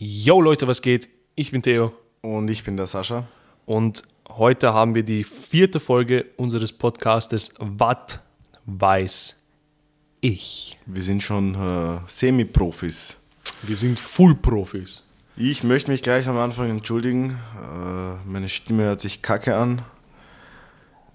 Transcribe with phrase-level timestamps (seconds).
[0.00, 1.08] Yo Leute, was geht?
[1.34, 3.26] Ich bin Theo Und ich bin der Sascha.
[3.66, 8.20] und heute haben wir die vierte Folge unseres Podcastes Was
[8.66, 9.36] weiß
[10.20, 10.78] ich?
[10.86, 13.16] Wir sind schon äh, Semi-Profis.
[13.62, 15.02] Wir sind Full-Profis.
[15.36, 17.36] Ich möchte mich gleich am Anfang entschuldigen.
[17.56, 19.82] Äh, meine Stimme hört sich kacke an.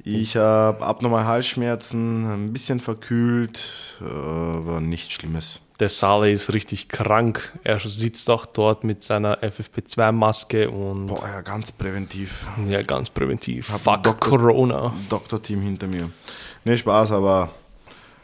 [0.04, 5.62] Ich habe abnormal Halsschmerzen, ein bisschen verkühlt, äh, aber nichts Schlimmes.
[5.80, 7.52] Der Sale ist richtig krank.
[7.64, 12.48] Er sitzt auch dort mit seiner FFP2-Maske und Boah, ja, ganz präventiv.
[12.68, 13.70] ja, ganz präventiv.
[13.70, 14.94] Hab Fuck Doktor- Corona.
[15.10, 16.10] Doktorteam hinter mir.
[16.64, 17.50] Ne, Spaß, aber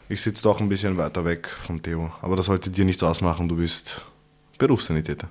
[0.08, 2.12] ich sitze doch ein bisschen weiter weg vom Theo.
[2.22, 4.02] Aber das sollte dir nichts ausmachen, du bist
[4.58, 5.28] Berufssanitäter.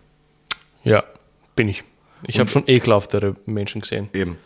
[0.84, 1.04] Ja,
[1.56, 1.84] bin ich.
[2.28, 4.10] Ich habe schon ekelhaftere Menschen gesehen.
[4.14, 4.38] Eben.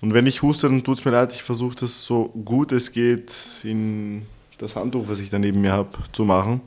[0.00, 2.90] Und wenn ich huste, dann tut es mir leid, ich versuche das so gut es
[2.92, 6.60] geht in das Handtuch, was ich da neben mir habe, zu machen.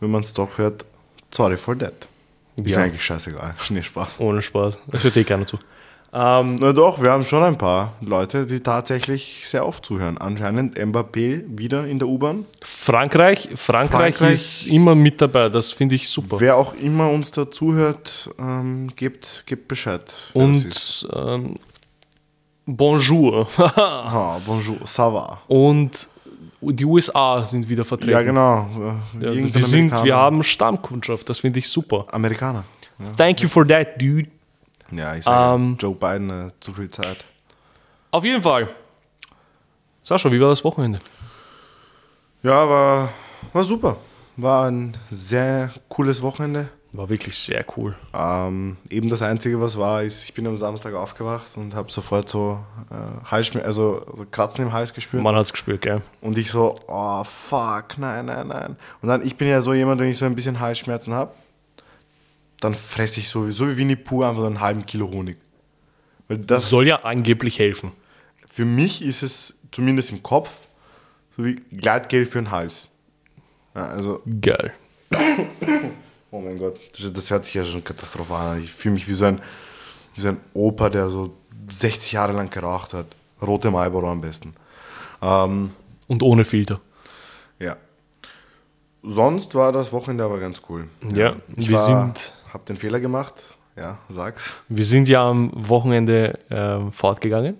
[0.00, 0.84] Wenn man es doch hört,
[1.30, 2.08] sorry for that.
[2.56, 2.78] Ist Ja.
[2.78, 3.54] mir eigentlich scheißegal.
[3.70, 4.20] Nee, Spaß.
[4.20, 4.78] Ohne Spaß.
[4.88, 5.58] Das hört eh keiner zu.
[6.12, 10.16] Ähm, Na doch, wir haben schon ein paar Leute, die tatsächlich sehr oft zuhören.
[10.16, 12.46] Anscheinend Mbappé wieder in der U-Bahn.
[12.62, 15.50] Frankreich, Frankreich, Frankreich- ist immer mit dabei.
[15.50, 16.40] Das finde ich super.
[16.40, 20.10] Wer auch immer uns da zuhört, ähm, gebt, gebt Bescheid.
[20.32, 21.56] Und ähm,
[22.66, 23.46] Bonjour.
[23.58, 25.40] Ah, bonjour, ça va.
[25.48, 26.08] Und
[26.72, 28.12] die USA sind wieder vertreten.
[28.12, 28.68] Ja, genau.
[29.20, 32.06] Ja, wir, sind, wir haben Stammkundschaft, das finde ich super.
[32.10, 32.64] Amerikaner.
[32.98, 33.06] Ja.
[33.16, 34.28] Thank you for that, dude.
[34.90, 37.24] Ja, ich sage Ähm, Joe Biden äh, zu viel Zeit.
[38.10, 38.68] Auf jeden Fall.
[40.02, 41.00] Sascha, wie war das Wochenende?
[42.42, 43.08] Ja, war,
[43.52, 43.96] war super.
[44.36, 46.68] War ein sehr cooles Wochenende.
[46.92, 47.94] War wirklich sehr cool.
[48.14, 52.28] Ähm, eben das Einzige, was war, ist, ich bin am Samstag aufgewacht und habe sofort
[52.28, 52.58] so
[52.90, 55.22] äh, Halsschmer also, also Kratzen im Hals gespürt.
[55.22, 56.00] Man hat es gespürt, gell?
[56.22, 58.76] Und ich so, oh fuck, nein, nein, nein.
[59.02, 61.32] Und dann, ich bin ja so jemand, wenn ich so ein bisschen Halsschmerzen habe,
[62.60, 65.36] dann fresse ich sowieso wie Winnie Pooh einfach so einen halben Kilo Honig.
[66.28, 67.92] Weil das Soll ja angeblich helfen.
[68.48, 70.68] Für mich ist es zumindest im Kopf
[71.36, 72.90] so wie Gleitgel für den Hals.
[73.76, 74.72] Ja, also, Geil.
[76.30, 76.80] oh mein Gott,
[77.12, 78.62] das, hört sich ja schon katastrophal an.
[78.62, 79.40] Ich fühle mich wie so, ein,
[80.14, 81.32] wie so ein Opa, der so
[81.70, 83.06] 60 Jahre lang geraucht hat.
[83.42, 84.54] Rote Marlboro am besten.
[85.20, 85.70] Ähm,
[86.06, 86.80] Und ohne Filter.
[87.58, 87.76] ja.
[89.08, 90.88] Sonst war das Wochenende aber ganz cool.
[91.14, 93.56] Ja, ich wir war, sind- hab den Fehler gemacht.
[93.76, 94.52] Ja, sag's.
[94.68, 97.56] Wir sind ja am Wochenende ähm, fortgegangen.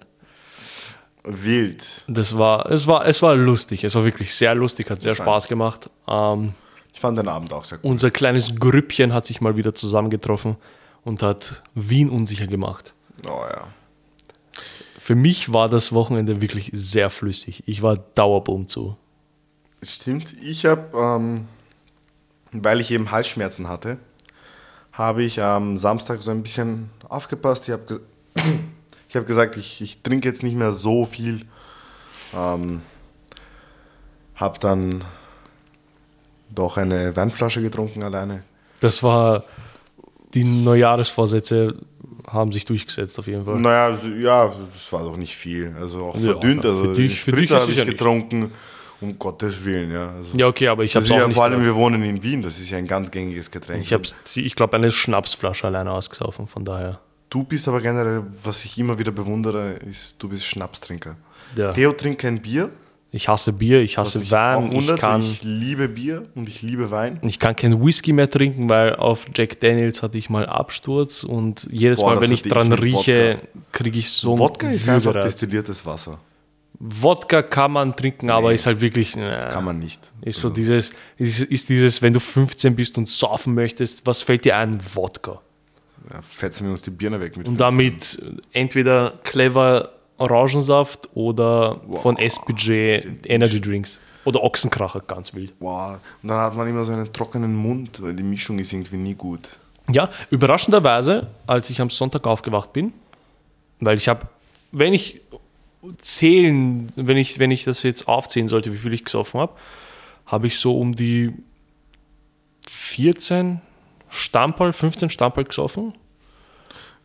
[1.27, 2.05] Wild.
[2.09, 3.85] Das war, es war, es war lustig.
[3.85, 5.91] Es war wirklich sehr lustig, hat sehr war- Spaß gemacht.
[6.09, 6.55] Ähm,
[6.93, 7.91] Ich fand den Abend auch sehr cool.
[7.91, 10.57] unser kleines Grüppchen hat sich mal wieder zusammengetroffen
[11.05, 12.95] und hat Wien unsicher gemacht.
[13.29, 13.67] Oh ja.
[14.99, 17.63] Für mich war das Wochenende wirklich sehr flüssig.
[17.67, 18.97] Ich war Dauerboom zu.
[19.83, 20.35] Stimmt.
[20.43, 21.47] Ich habe, ähm,
[22.53, 23.99] weil ich eben Halsschmerzen hatte,
[24.93, 27.69] habe ich am Samstag so ein bisschen aufgepasst.
[27.69, 28.01] Ich habe
[29.09, 31.43] ich hab gesagt, ich, ich trinke jetzt nicht mehr so viel.
[32.35, 32.81] Ähm,
[34.35, 35.05] habe dann
[36.51, 38.43] doch eine Weinflasche getrunken alleine.
[38.81, 39.45] Das war,
[40.35, 41.77] die Neujahresvorsätze
[42.27, 43.59] haben sich durchgesetzt auf jeden Fall.
[43.61, 45.75] Naja, ja, das war doch nicht viel.
[45.81, 46.63] Also auch Ja, verdünnt.
[46.63, 47.97] für Also dich- für dich habe ich ja nicht.
[47.99, 48.53] getrunken.
[48.99, 50.09] Um Gottes Willen, ja.
[50.13, 52.23] Also, Ja, okay, aber ich habe es auch ja, nicht vor allem, wir wohnen in
[52.23, 53.83] Wien, das ist ja ein ganz gängiges Getränk.
[53.83, 54.05] Ich habe,
[54.37, 56.99] ich glaube, eine Schnapsflasche alleine ausgesaufen, von daher.
[57.29, 61.17] Du bist aber generell, was ich immer wieder bewundere, ist, du bist Schnapstrinker.
[61.57, 61.73] Ja.
[61.73, 62.71] Theo trinkt kein Bier.
[63.13, 66.91] Ich hasse Bier, ich hasse Wein, ich wundert, kann, Ich liebe Bier und ich liebe
[66.91, 67.19] Wein.
[67.23, 71.67] ich kann kein Whisky mehr trinken, weil auf Jack Daniels hatte ich mal Absturz und
[71.71, 73.41] jedes Boah, Mal, wenn ich ich dran mit rieche,
[73.73, 76.19] kriege ich so Wodka ist einfach destilliertes Wasser.
[76.79, 79.17] Wodka kann man trinken, aber ist halt wirklich.
[79.17, 80.13] äh, Kann man nicht.
[80.21, 84.45] Ist so dieses, ist, ist dieses, wenn du 15 bist und saufen möchtest, was fällt
[84.45, 84.79] dir ein?
[84.95, 85.41] Wodka.
[86.13, 87.59] Ja, fetzen wir uns die Birne weg mit Und 15.
[87.59, 88.23] damit
[88.53, 92.03] entweder clever Orangensaft oder Wow.
[92.03, 94.01] von SPG Energy Drinks.
[94.25, 95.53] Oder Ochsenkracher, ganz wild.
[95.61, 95.99] Wow.
[96.23, 99.15] Und dann hat man immer so einen trockenen Mund, weil die Mischung ist irgendwie nie
[99.15, 99.49] gut.
[99.91, 102.93] Ja, überraschenderweise, als ich am Sonntag aufgewacht bin,
[103.79, 104.27] weil ich habe,
[104.73, 105.21] wenn ich
[105.99, 109.53] zählen, wenn ich, wenn ich das jetzt aufzählen sollte, wie viel ich gesoffen habe,
[110.27, 111.33] habe ich so um die
[112.69, 113.61] 14
[114.09, 115.95] Stamperl, 15 Stamperl gesoffen.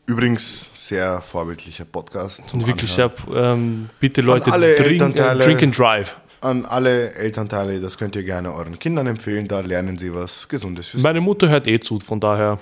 [0.06, 2.48] Übrigens, sehr vorbildlicher Podcast.
[2.50, 3.12] Zum Und wirklich Anhören.
[3.32, 6.16] sehr, ähm, bitte Leute, alle drink, äh, drink and drive.
[6.42, 10.88] An alle Elternteile, das könnt ihr gerne euren Kindern empfehlen, da lernen sie was Gesundes
[10.88, 12.58] fürs Meine Mutter hört eh zu, von daher.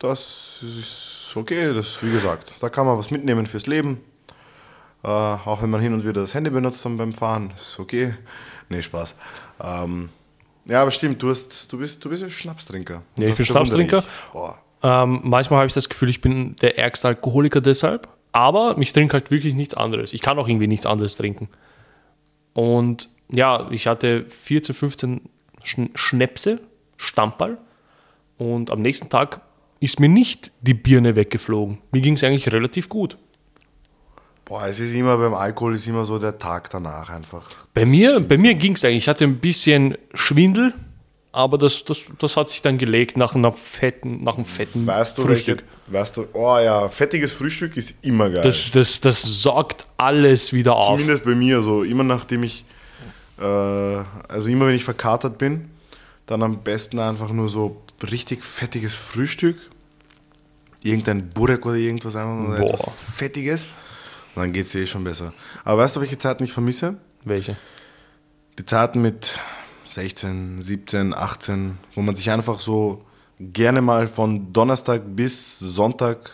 [0.00, 4.00] Das ist okay, das wie gesagt, da kann man was mitnehmen fürs Leben.
[5.04, 8.14] Äh, auch wenn man hin und wieder das Handy benutzt dann beim Fahren, ist okay.
[8.68, 9.14] Nee, Spaß.
[9.62, 10.08] Ähm,
[10.64, 13.02] Ja, aber stimmt, du, hast, du, bist, du bist ein Schnapstrinker.
[13.16, 14.02] Ja, ich bin Schnapstrinker.
[14.32, 14.58] Boah.
[14.86, 18.08] Ähm, manchmal habe ich das Gefühl, ich bin der ärgste Alkoholiker deshalb.
[18.30, 20.12] Aber ich trinke halt wirklich nichts anderes.
[20.12, 21.48] Ich kann auch irgendwie nichts anderes trinken.
[22.52, 25.20] Und ja, ich hatte 14, 15
[25.64, 26.60] Schn Schnäpse,
[26.98, 27.58] Stamperl.
[28.38, 29.40] Und am nächsten Tag
[29.80, 31.78] ist mir nicht die Birne weggeflogen.
[31.90, 33.16] Mir ging es eigentlich relativ gut.
[34.44, 37.50] Boah, es ist immer beim Alkohol ist immer so der Tag danach einfach.
[37.74, 38.98] Bei Das mir, bei mir ging es eigentlich.
[38.98, 40.72] Ich hatte ein bisschen Schwindel,
[41.36, 45.18] aber das, das, das hat sich dann gelegt nach einer fetten, nach einem fetten Weißt
[45.18, 45.64] du, Frühstück.
[45.86, 48.42] welche, weißt du, oh ja, fettiges Frühstück ist immer geil.
[48.42, 50.98] Das, das, das sorgt alles wieder auf.
[50.98, 51.82] Zumindest bei mir so.
[51.82, 52.64] Immer nachdem ich,
[53.38, 55.70] äh, also immer wenn ich verkatert bin,
[56.24, 59.58] dann am besten einfach nur so richtig fettiges Frühstück.
[60.82, 62.64] Irgendein Burek oder irgendwas, einfach Boah.
[62.64, 63.64] etwas Fettiges.
[64.34, 65.34] Und dann geht es eh schon besser.
[65.64, 66.96] Aber weißt du, welche Zeiten ich vermisse?
[67.24, 67.56] Welche?
[68.58, 69.38] Die Zeiten mit
[69.86, 73.04] 16, 17, 18, wo man sich einfach so
[73.38, 76.30] gerne mal von Donnerstag bis Sonntag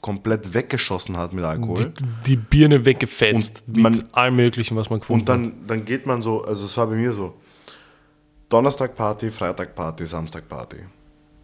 [0.00, 1.92] komplett weggeschossen hat mit Alkohol.
[2.26, 6.06] Die Birne weggefetzt Und mit man- allem Möglichen, was man gefunden Und dann, dann geht
[6.06, 7.34] man so, also es war bei mir so,
[8.48, 10.78] Donnerstag Party, Freitag Party, Samstag Party.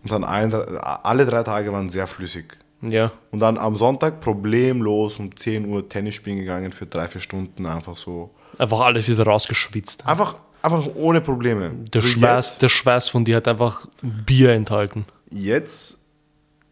[0.02, 2.58] Und dann ein, alle drei Tage waren sehr flüssig.
[2.82, 2.90] hat.
[2.90, 3.10] Ja.
[3.30, 7.66] Und dann am Sonntag problemlos um 10 Uhr Tennis spielen gegangen für drei, vier Stunden,
[7.66, 8.30] einfach so.
[8.58, 10.06] Einfach alles wieder rausgeschwitzt.
[10.06, 10.38] Einfach,
[10.72, 11.70] einfach ohne Probleme.
[11.92, 15.04] Der, So Schweiß, der Schweiß von dir hat einfach Bier enthalten.
[15.30, 15.98] Jetzt, jetzt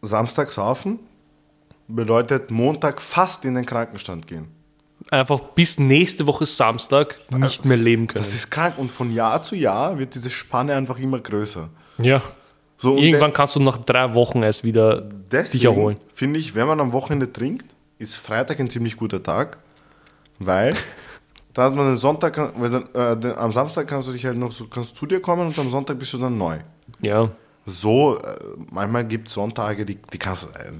[0.01, 0.99] Samstag saufen
[1.87, 4.47] bedeutet Montag fast in den Krankenstand gehen.
[5.09, 8.23] Einfach bis nächste Woche Samstag nicht mehr leben können.
[8.23, 11.69] Das ist krank und von Jahr zu Jahr wird diese Spanne einfach immer größer.
[11.97, 12.21] ja.
[12.79, 15.97] So, Irgendwann kannst du nach drei Wochen erst wieder dich erholen.
[15.97, 17.65] Deswegen finde ich, wenn man am Wochenende trinkt,
[17.97, 19.57] ist Freitag ein ziemlich guter Tag,
[20.37, 20.75] weil
[21.57, 24.37] da hat man den Sonntag, weil dann, äh, den, am Samstag kannst du dich halt
[24.37, 26.59] noch so, kannst zu dir kommen und am Sonntag bist du dann neu.
[27.01, 27.31] Ja.
[27.65, 28.35] So, äh,
[28.71, 30.71] manchmal gibt es Sonntage, die, die kannst äh,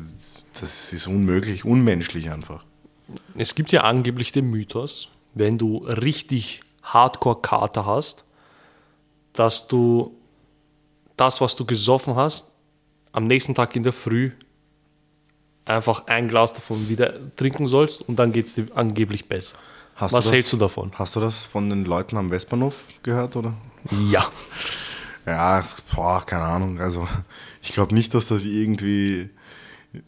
[0.59, 2.63] das ist unmöglich, unmenschlich einfach.
[3.35, 8.23] Es gibt ja angeblich den Mythos, wenn du richtig Hardcore-Kater hast,
[9.33, 10.15] dass du
[11.15, 12.51] das, was du gesoffen hast,
[13.13, 14.29] am nächsten Tag in der Früh
[15.65, 19.57] einfach ein Glas davon wieder trinken sollst und dann geht es dir angeblich besser.
[19.97, 20.91] Hast was das, hältst du davon?
[20.95, 23.53] Hast du das von den Leuten am Westbahnhof gehört, oder?
[24.09, 24.25] Ja.
[25.25, 26.79] Ja, es, boah, keine Ahnung.
[26.79, 27.07] Also,
[27.61, 29.29] ich glaube nicht, dass das irgendwie.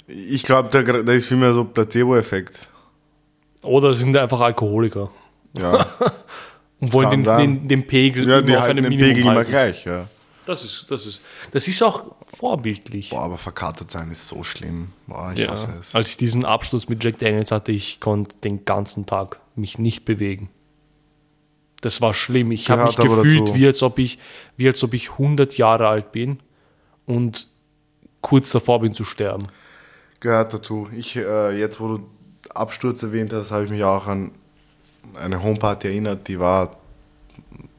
[0.07, 2.67] Ich glaube, da, da ist vielmehr so Placebo-Effekt.
[3.63, 5.09] Oder sind einfach Alkoholiker
[5.57, 5.85] Ja,
[6.79, 9.35] und wollen den, den, den Pegel ja immer die auf einem den Minimum Pegel immer
[9.35, 9.51] halten.
[9.51, 9.83] gleich.
[9.85, 10.07] Ja.
[10.45, 11.21] Das ist, das ist,
[11.51, 13.09] das ist auch vorbildlich.
[13.09, 14.89] Boah, aber verkatert sein ist so schlimm.
[15.07, 15.93] Boah, ich Ja, hasse es.
[15.93, 20.05] als ich diesen Absturz mit Jack Daniels hatte, ich konnte den ganzen Tag mich nicht
[20.05, 20.49] bewegen.
[21.81, 22.51] Das war schlimm.
[22.51, 23.55] Ich habe mich gefühlt, dazu.
[23.55, 24.19] wie als, ob ich,
[24.57, 26.39] wie als ob ich 100 Jahre alt bin
[27.05, 27.47] und
[28.21, 29.47] kurz davor bin zu sterben.
[30.19, 30.89] Gehört dazu.
[30.93, 32.09] Ich, äh, jetzt, wo du
[32.53, 34.31] Absturz erwähnt hast, habe ich mich auch an
[35.15, 36.77] eine Homeparty erinnert, die war,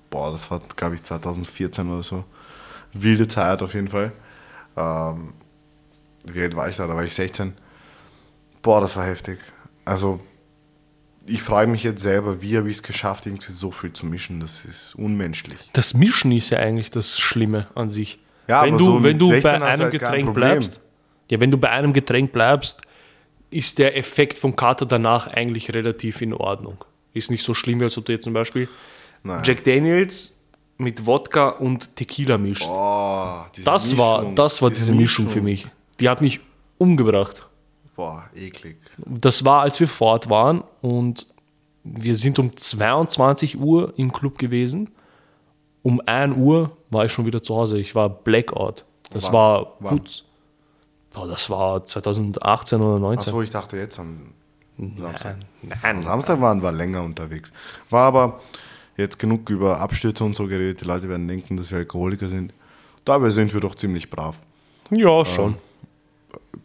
[0.08, 2.24] boah, das war, glaube ich, 2014 oder so.
[2.92, 4.12] Wilde Zeit auf jeden Fall.
[4.76, 5.34] Ähm,
[6.24, 6.86] wie alt war ich da?
[6.86, 7.54] Da war ich 16.
[8.62, 9.38] Boah, das war heftig.
[9.84, 10.20] Also,
[11.30, 14.40] ich frage mich jetzt selber, wie habe ich es geschafft, irgendwie so viel zu mischen?
[14.40, 15.58] Das ist unmenschlich.
[15.72, 18.18] Das Mischen ist ja eigentlich das Schlimme an sich.
[18.48, 20.80] Ja, wenn aber du, so wenn du 16 bei einem halt Getränk bleibst,
[21.30, 22.82] ja, wenn du bei einem Getränk bleibst,
[23.50, 26.84] ist der Effekt vom Kater danach eigentlich relativ in Ordnung.
[27.14, 28.68] Ist nicht so schlimm, wie als ob du jetzt zum Beispiel
[29.22, 29.42] Nein.
[29.44, 30.36] Jack Daniels
[30.78, 32.64] mit Wodka und Tequila mischt.
[32.66, 35.66] Oh, diese das, war, Mischung, das war diese Mischung für mich.
[35.98, 36.40] Die hat mich
[36.78, 37.46] umgebracht.
[38.00, 38.78] Boah, eklig.
[38.96, 41.26] Das war, als wir fort waren und
[41.84, 44.88] wir sind um 22 Uhr im Club gewesen.
[45.82, 47.78] Um 1 Uhr war ich schon wieder zu Hause.
[47.78, 48.86] Ich war Blackout.
[49.10, 49.32] Das Wann?
[49.34, 50.24] war gut.
[51.12, 53.18] Boah, das war 2018 oder 19.
[53.18, 54.32] Achso, ich dachte jetzt am
[54.78, 55.36] Samstag.
[55.60, 57.52] Nein, Am Samstag waren wir länger unterwegs.
[57.90, 58.40] War aber
[58.96, 60.80] jetzt genug über Abstürze und so geredet.
[60.80, 62.54] Die Leute werden denken, dass wir Alkoholiker sind.
[63.04, 64.38] Dabei sind wir doch ziemlich brav.
[64.90, 65.58] Ja, schon.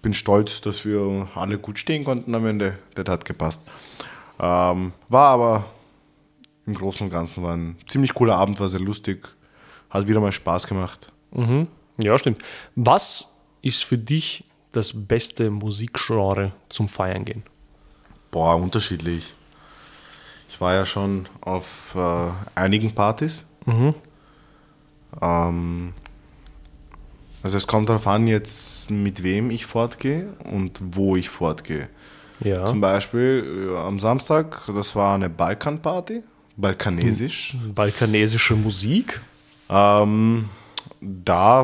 [0.02, 2.80] Bin stolz, dass wir alle gut stehen konnten am Ende.
[2.96, 3.62] Das hat gepasst.
[4.40, 5.66] Ähm, war aber
[6.66, 9.28] im Großen und Ganzen war ein ziemlich cooler Abend, war sehr lustig.
[9.90, 11.12] Hat wieder mal Spaß gemacht.
[11.98, 12.42] Ja, stimmt.
[12.76, 17.44] Was ist für dich das beste Musikgenre zum Feiern gehen?
[18.32, 19.34] Boah, unterschiedlich.
[20.50, 23.46] Ich war ja schon auf äh, einigen Partys.
[25.22, 25.94] Ähm,
[27.46, 31.90] also es kommt darauf an, jetzt mit wem ich fortgehe und wo ich fortgehe.
[32.40, 32.66] Ja.
[32.66, 36.24] Zum Beispiel äh, am Samstag, das war eine Balkanparty,
[36.58, 37.56] balkanesisch.
[37.76, 39.22] Balkanesische Musik.
[39.70, 40.50] Ähm,
[41.00, 41.62] da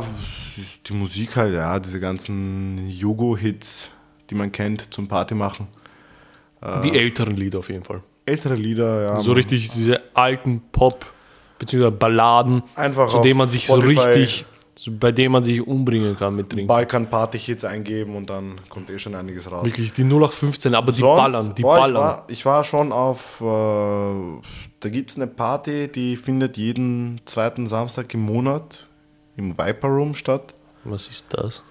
[0.55, 3.89] ist die Musik halt, ja, diese ganzen Jugo-Hits,
[4.29, 5.67] die man kennt zum Party machen.
[6.83, 8.03] Die älteren Lieder auf jeden Fall.
[8.27, 9.21] Ältere Lieder, ja.
[9.21, 11.07] So richtig diese alten Pop-
[11.57, 11.89] bzw.
[11.89, 14.45] Balladen, Einfach zu denen man sich Spotify so richtig,
[14.99, 16.67] bei denen man sich umbringen kann mit Trinken.
[16.67, 19.65] Balkan-Party-Hits eingeben und dann kommt eh schon einiges raus.
[19.65, 21.95] Wirklich, die 0815, aber die Sonst, ballern, die boah, ballern.
[21.95, 23.43] Ich war, ich war schon auf, äh,
[24.79, 28.87] da gibt es eine Party, die findet jeden zweiten Samstag im Monat
[29.37, 30.53] im Viper Room statt.
[30.83, 31.63] Was ist das?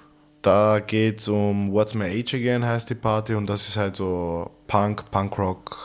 [0.43, 3.97] Da geht es um What's My Age Again heißt die Party und das ist halt
[3.97, 5.77] so Punk, Punkrock,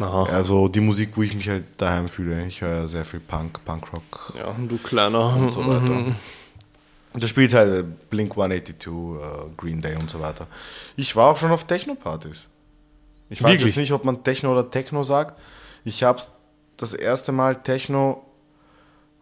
[0.00, 0.24] Aha.
[0.24, 2.46] also die Musik, wo ich mich halt daheim fühle.
[2.46, 5.36] Ich höre sehr viel Punk, Punkrock Ja, du kleiner.
[5.36, 6.14] und so weiter.
[7.12, 10.46] Und da spielt halt Blink 182, äh, Green Day und so weiter.
[10.96, 12.48] Ich war auch schon auf Techno-Partys.
[13.30, 13.68] Ich weiß Wirklich?
[13.68, 15.40] jetzt nicht, ob man Techno oder Techno sagt.
[15.84, 16.20] Ich habe
[16.76, 18.22] das erste Mal Techno,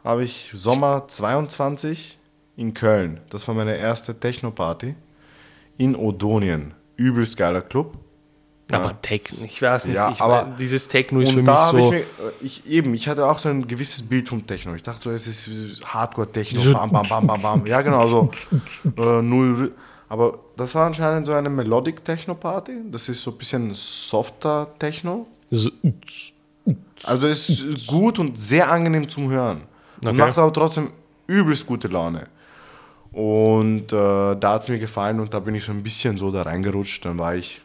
[0.02, 2.18] habe ich Sommer 22
[2.56, 3.20] in Köln.
[3.30, 4.94] Das war meine erste Techno-Party
[5.78, 6.74] in Odonien.
[6.96, 7.96] Übelst geiler Club.
[8.72, 9.94] Aber Techno, ich weiß nicht.
[9.96, 11.76] Ja, ich aber- mein, dieses Techno ist für mich so.
[11.78, 12.04] ich mir,
[12.40, 14.74] ich eben, ich hatte auch so ein gewisses Bild vom Techno.
[14.74, 17.66] Ich dachte so, es ist Hardcore-Techno, So- bam, bam, bam, bam, bam.
[17.66, 18.30] Ja, genau, so
[18.96, 19.74] äh, null.
[20.08, 22.72] Aber das war anscheinend so eine Melodic-Techno-Party.
[22.90, 25.26] Das ist so ein bisschen softer Techno.
[25.50, 25.70] so
[27.04, 29.62] Also es ist gut und sehr angenehm zum Hören.
[30.02, 30.18] Und Okay.
[30.18, 30.90] macht aber trotzdem
[31.26, 32.28] übelst gute Laune.
[33.12, 36.30] Und äh, da hat es mir gefallen und da bin ich so ein bisschen so
[36.30, 37.04] da reingerutscht.
[37.04, 37.60] Dann war ich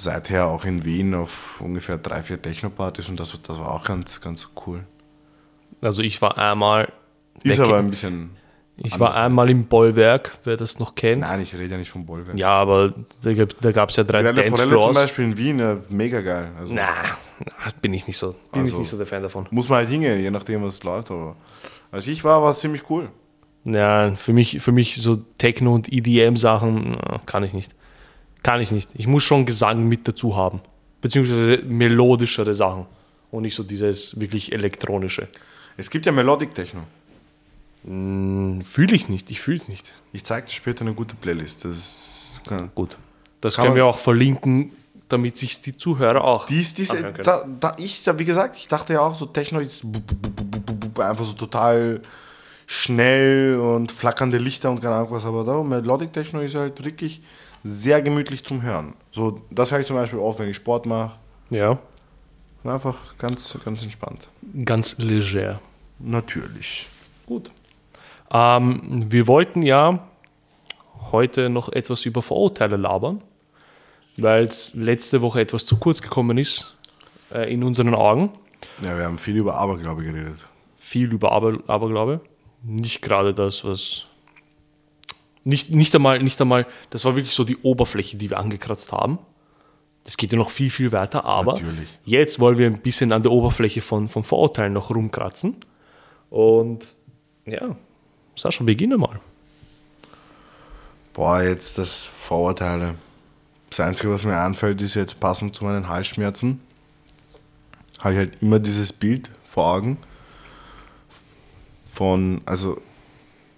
[0.00, 4.20] seither auch in Wien auf ungefähr drei, vier Techno-Partys und das, das war auch ganz,
[4.20, 4.84] ganz cool.
[5.80, 6.92] also ich war einmal.
[7.42, 8.30] Ist aber ein bisschen.
[8.82, 11.20] Ich war einmal im Bollwerk, wer das noch kennt.
[11.20, 12.38] Nein, ich rede ja nicht vom Bollwerk.
[12.38, 14.96] Ja, aber da, gab- da gab es ja drei Grelle Forelle zum Dancefloors.
[14.96, 16.50] Beispiel in Wien, äh, mega geil.
[16.58, 16.88] Also, Na,
[17.40, 19.46] na, bin ich nicht so, bin ich Also- nicht so der Fan davon.
[19.50, 21.10] Muss man halt hingehen, je nachdem, was läuft.
[21.10, 21.36] Aber
[21.92, 23.10] als ich war, war es ziemlich cool.
[23.64, 27.74] Ja, für mich, für mich so Techno und EDM-Sachen kann ich nicht.
[28.42, 28.90] Kann ich nicht.
[28.94, 30.60] Ich muss schon Gesang mit dazu haben.
[31.00, 32.86] Beziehungsweise melodischere Sachen.
[33.30, 35.28] Und nicht so dieses wirklich elektronische.
[35.76, 36.82] Es gibt ja Melodic Techno.
[37.84, 39.30] Fühle ich nicht.
[39.30, 39.92] Ich fühle es nicht.
[40.12, 41.64] Ich zeige dir später eine gute Playlist.
[41.64, 42.08] Das ist,
[42.74, 42.96] Gut.
[43.40, 44.72] Das können wir auch verlinken,
[45.08, 46.46] damit sich die Zuhörer auch.
[46.46, 47.14] Dies, können.
[47.22, 49.84] da, da ich, wie gesagt, ich dachte ja auch so Techno ist
[50.98, 52.02] einfach so total
[52.66, 57.20] schnell und flackernde Lichter und keine Ahnung was, aber da Melodic Techno ist halt wirklich
[57.64, 58.94] sehr gemütlich zum Hören.
[59.10, 61.12] So, das höre ich zum Beispiel oft, wenn ich Sport mache.
[61.50, 61.78] Ja,
[62.62, 64.28] Einfach ganz, ganz entspannt.
[64.66, 65.60] ganz leger.
[65.98, 66.88] Natürlich.
[67.26, 67.50] Gut.
[68.30, 70.06] Ähm, wir wollten ja
[71.10, 73.22] heute noch etwas über Vorurteile labern,
[74.18, 76.76] weil es letzte Woche etwas zu kurz gekommen ist
[77.32, 78.30] äh, in unseren Augen.
[78.82, 80.48] Ja, wir haben viel über Aberglaube geredet.
[80.78, 82.20] Viel über Aber, Aberglaube.
[82.62, 84.04] Nicht gerade das, was.
[85.44, 89.18] Nicht, nicht, einmal, nicht einmal, das war wirklich so die Oberfläche, die wir angekratzt haben.
[90.04, 91.88] Das geht ja noch viel, viel weiter, aber Natürlich.
[92.04, 95.56] jetzt wollen wir ein bisschen an der Oberfläche von, von Vorurteilen noch rumkratzen.
[96.30, 96.94] Und
[97.46, 97.76] ja,
[98.36, 99.20] Sascha, beginne mal.
[101.12, 102.94] Boah, jetzt das Vorurteile.
[103.68, 106.60] Das Einzige, was mir einfällt, ist jetzt passend zu meinen Halsschmerzen.
[107.98, 109.98] Habe ich halt immer dieses Bild vor Augen.
[111.92, 112.80] Von, also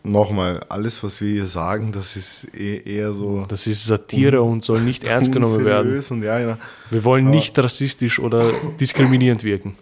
[0.02, 3.44] nochmal, alles, was wir hier sagen, das ist eh, eher so.
[3.46, 6.02] Das ist Satire und soll nicht ernst genommen werden.
[6.10, 6.58] Und ja, ja.
[6.90, 9.76] Wir wollen nicht rassistisch oder diskriminierend wirken.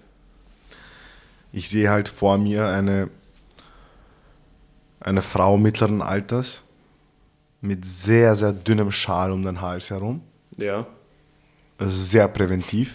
[1.52, 3.10] Ich sehe halt vor mir eine,
[5.00, 6.62] eine Frau mittleren Alters
[7.60, 10.22] mit sehr, sehr dünnem Schal um den Hals herum.
[10.56, 10.86] Ja.
[11.78, 12.94] Also sehr präventiv.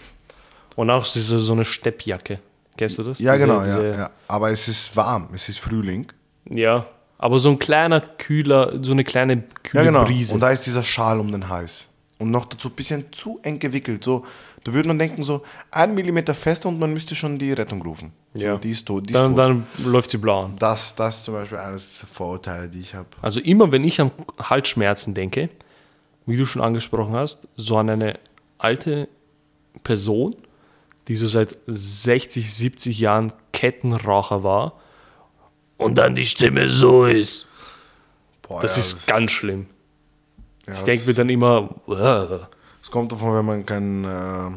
[0.75, 2.39] Und auch so so eine Steppjacke.
[2.77, 3.20] Kennst du das?
[3.20, 4.10] Ja, Diese- genau, diese- ja, ja.
[4.27, 6.08] Aber es ist warm, es ist Frühling.
[6.50, 6.86] Ja,
[7.17, 10.05] aber so ein kleiner, kühler, so eine kleine kühle Ja, genau.
[10.05, 10.34] Brise.
[10.34, 11.89] Und da ist dieser Schal um den Hals.
[12.17, 14.03] Und noch dazu ein bisschen zu eng gewickelt.
[14.03, 14.25] So,
[14.63, 15.41] da würde man denken, so
[15.72, 18.13] ein Millimeter fester und man müsste schon die Rettung rufen.
[18.34, 18.57] So, Ja.
[18.57, 19.07] Die ist tot.
[19.10, 19.39] Die ist dann, tot.
[19.39, 20.55] dann läuft sie blau an.
[20.57, 23.07] Das, das ist zum Beispiel eines Vorurteile, die ich habe.
[23.22, 25.50] Also immer, wenn ich an Halsschmerzen denke,
[26.25, 28.13] wie du schon angesprochen hast, so an eine
[28.57, 29.10] alte
[29.84, 30.36] Person,
[31.10, 34.79] die so seit 60, 70 Jahren Kettenraucher war
[35.77, 37.48] und dann die Stimme so ist.
[38.41, 39.67] Boah, Das ja, ist ganz schlimm.
[40.67, 41.70] ja, Ich das- denke mir dann immer,
[42.82, 44.51] Es kommt davon, wenn man kein äh,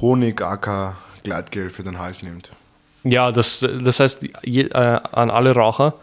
[0.00, 2.50] Honig-Acker-Gleitgel für den Hals nimmt.
[3.04, 5.94] Ja, das, das heißt je, äh, an alle Raucher,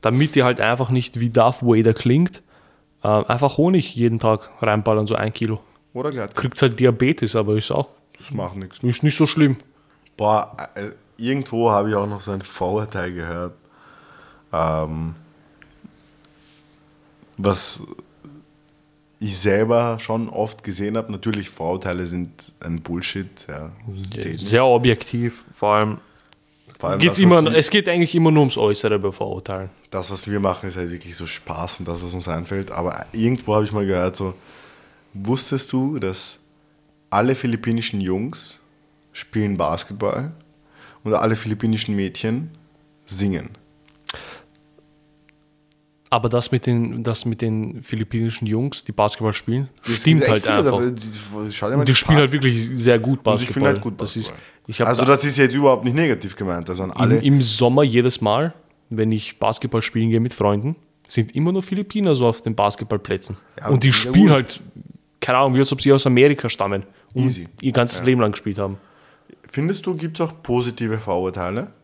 [0.00, 2.42] damit ihr halt einfach nicht wie Darth Vader klingt,
[3.02, 5.60] äh, einfach Honig jeden Tag reinballern, so ein Kilo.
[5.94, 6.34] Oder Gleitgel.
[6.40, 7.88] Kriegt halt Diabetes, aber ist auch
[8.18, 8.78] Das macht nichts.
[8.82, 9.56] ist nicht so schlimm.
[10.16, 10.90] Boah, äh,
[11.22, 13.54] irgendwo habe ich auch noch so ein Vorurteil gehört,
[14.52, 15.14] ähm,
[17.36, 17.80] was
[19.18, 21.12] ich selber schon oft gesehen habe.
[21.12, 23.30] Natürlich, Vorurteile sind ein Bullshit.
[23.48, 23.70] Ja.
[24.36, 25.98] Sehr objektiv, vor allem.
[26.78, 29.70] Vor allem das, immer, wir, es geht eigentlich immer nur ums Äußere bei Vorurteilen.
[29.90, 32.72] das, was wir machen, ist halt wirklich so Spaß und das, was uns einfällt.
[32.72, 34.34] Aber irgendwo habe ich mal gehört, so,
[35.14, 36.38] wusstest du, dass
[37.10, 38.58] alle philippinischen Jungs
[39.12, 40.32] spielen Basketball
[41.04, 42.50] und alle philippinischen Mädchen
[43.06, 43.50] singen?
[46.12, 50.42] Aber das mit den, das mit den philippinischen Jungs, die Basketball spielen, Das stimmt halt
[50.42, 50.78] viele einfach.
[50.78, 53.18] Die, die, die spielen halt wirklich sehr gut an.
[53.18, 53.52] Und Basketball.
[53.52, 54.44] spielen halt gut das ist, Basketball.
[54.66, 56.68] ich habe also das ist jetzt überhaupt nicht negativ gemeint.
[56.68, 58.52] Also alle, im, im Sommer jedes Mal,
[58.90, 60.76] wenn ich Basketball spielen gehe mit Freunden,
[61.08, 63.38] sind immer nur Philippiner so auf den Basketballplätzen.
[63.58, 64.30] Ja, und die ja, spielen gut.
[64.32, 64.60] halt,
[65.18, 66.82] keine Ahnung, wie als ob sie aus Amerika stammen
[67.14, 67.48] und Easy.
[67.62, 68.76] ihr ganzes Leben lang gespielt haben.
[69.52, 71.74] Findest du, gibt es auch positive Vorurteile?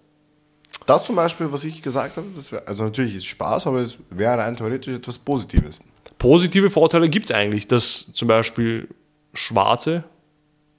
[0.86, 3.98] Das zum Beispiel, was ich gesagt habe, das wär, also natürlich ist Spaß, aber es
[4.08, 5.78] wäre rein theoretisch etwas Positives.
[6.16, 8.88] Positive Vorteile gibt es eigentlich, dass zum Beispiel
[9.34, 10.04] Schwarze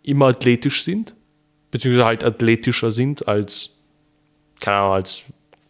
[0.02, 1.14] immer athletisch sind,
[1.70, 3.70] beziehungsweise halt athletischer sind als,
[4.60, 5.22] keine Ahnung, als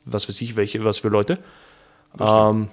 [0.05, 1.39] was weiß ich, welche, was für Leute.
[2.17, 2.69] Ähm,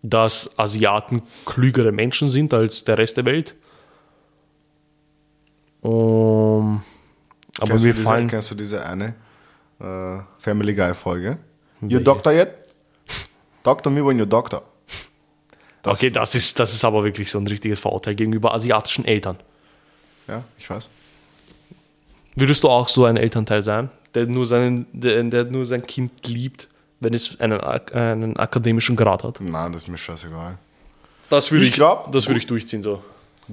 [0.00, 3.56] dass Asiaten klügere Menschen sind als der Rest der Welt.
[5.88, 6.82] Um,
[7.58, 8.26] aber kennst, mir du diese, fallen.
[8.28, 9.14] kennst du diese eine
[9.80, 11.36] äh, Family Guy Folge?
[11.82, 12.48] You Doctor yet?
[13.62, 14.62] Talk to me when you're Doctor.
[15.82, 19.36] Das- okay, das ist, das ist aber wirklich so ein richtiges Vorurteil gegenüber asiatischen Eltern.
[20.26, 20.88] Ja, ich weiß.
[22.36, 26.26] Würdest du auch so ein Elternteil sein, der nur, seinen, der, der nur sein Kind
[26.26, 26.68] liebt,
[27.00, 29.38] wenn es einen, einen akademischen Grad hat?
[29.42, 30.56] Nein, das ist mir scheißegal.
[31.28, 33.02] Das würde Ich glaub- das würde ich durchziehen so.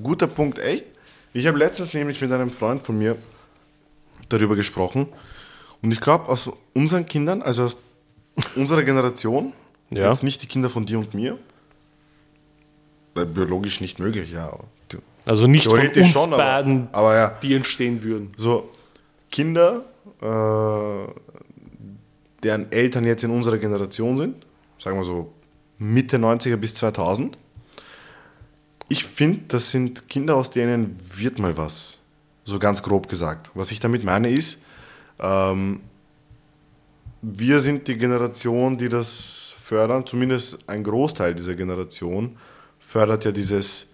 [0.02, 0.86] Guter Punkt, echt.
[1.34, 3.18] Ich habe letztens nämlich mit einem Freund von mir
[4.30, 5.08] darüber gesprochen.
[5.82, 7.78] Und ich glaube, aus unseren Kindern, also aus
[8.56, 9.54] unserer Generation,
[9.90, 10.08] Ja.
[10.10, 11.38] jetzt nicht die Kinder von dir und mir,
[13.14, 14.58] weil biologisch nicht möglich, ja.
[15.26, 17.38] Also nicht von uns schon, aber- beiden, aber ja.
[17.44, 18.32] die entstehen würden.
[18.38, 18.70] So,
[19.30, 19.86] Kinder,
[20.20, 21.12] äh,
[22.44, 24.46] deren Eltern jetzt in unserer Generation sind,
[24.80, 25.32] sagen wir so
[25.78, 27.38] Mitte 90er bis 2000,
[28.92, 31.98] ich finde, das sind Kinder, aus denen wird mal was.
[32.44, 33.50] So ganz grob gesagt.
[33.54, 34.60] Was ich damit meine ist,
[35.20, 35.80] ähm,
[37.22, 42.38] wir sind die Generation, die das fördern, zumindest ein Großteil dieser Generation
[42.80, 43.88] fördert ja dieses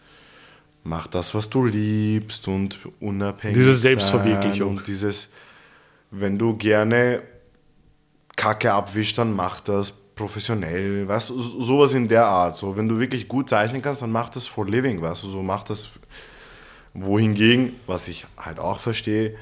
[0.83, 4.77] mach das, was du liebst und unabhängig Diese Selbstverwirklichung.
[4.77, 5.29] und dieses,
[6.09, 7.21] wenn du gerne
[8.35, 12.57] Kacke abwischst, dann mach das professionell, weißt du, so- sowas in der Art.
[12.57, 15.41] So, wenn du wirklich gut zeichnen kannst, dann mach das for living, weißt du, so
[15.41, 15.87] mach das.
[16.93, 19.35] Wohingegen, was ich halt auch verstehe,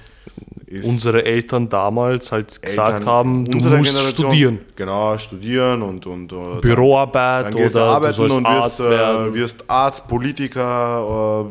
[0.66, 4.60] ist Unsere Eltern damals halt gesagt Eltern haben, du musst Generation- studieren.
[4.76, 8.80] Genau, studieren und, und äh, Büroarbeit dann gehst du oder du arbeiten sollst und Arzt
[8.80, 9.30] wirst, werden.
[9.30, 11.46] äh, wirst Arzt, Politiker,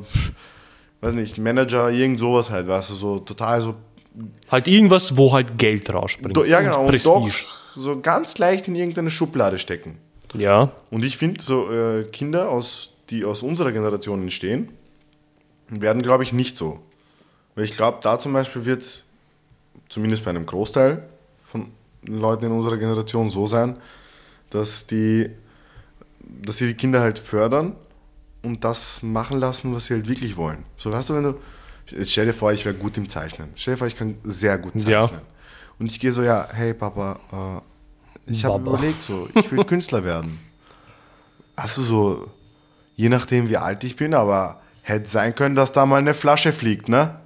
[1.00, 3.74] äh, weiß nicht, Manager, irgend sowas halt, weißt du, so total so.
[4.50, 6.36] Halt irgendwas, wo halt Geld rausspringt.
[6.36, 7.14] Do, ja, genau, und, Prestige.
[7.14, 9.98] doch so ganz leicht in irgendeine Schublade stecken.
[10.34, 14.70] Ja, Und ich finde, so äh, Kinder, aus, die aus unserer Generation entstehen,
[15.68, 16.80] werden, glaube ich, nicht so.
[17.54, 19.04] Weil ich glaube, da zum Beispiel wird
[19.88, 21.04] zumindest bei einem Großteil
[21.42, 21.68] von
[22.06, 23.76] Leuten in unserer Generation so sein,
[24.50, 25.30] dass die,
[26.20, 27.76] dass sie die Kinder halt fördern
[28.42, 30.64] und das machen lassen, was sie halt wirklich wollen.
[30.76, 31.34] So weißt du, wenn du,
[31.90, 33.50] jetzt stell dir vor, ich wäre gut im Zeichnen.
[33.54, 34.90] Stell dir vor, ich kann sehr gut zeichnen.
[34.90, 35.10] Ja.
[35.78, 37.18] Und ich gehe so, ja, hey Papa,
[38.28, 40.38] äh, ich habe überlegt so, ich will Künstler werden.
[41.56, 42.28] Also so,
[42.96, 46.52] je nachdem wie alt ich bin, aber hätte sein können, dass da mal eine Flasche
[46.52, 47.20] fliegt, ne?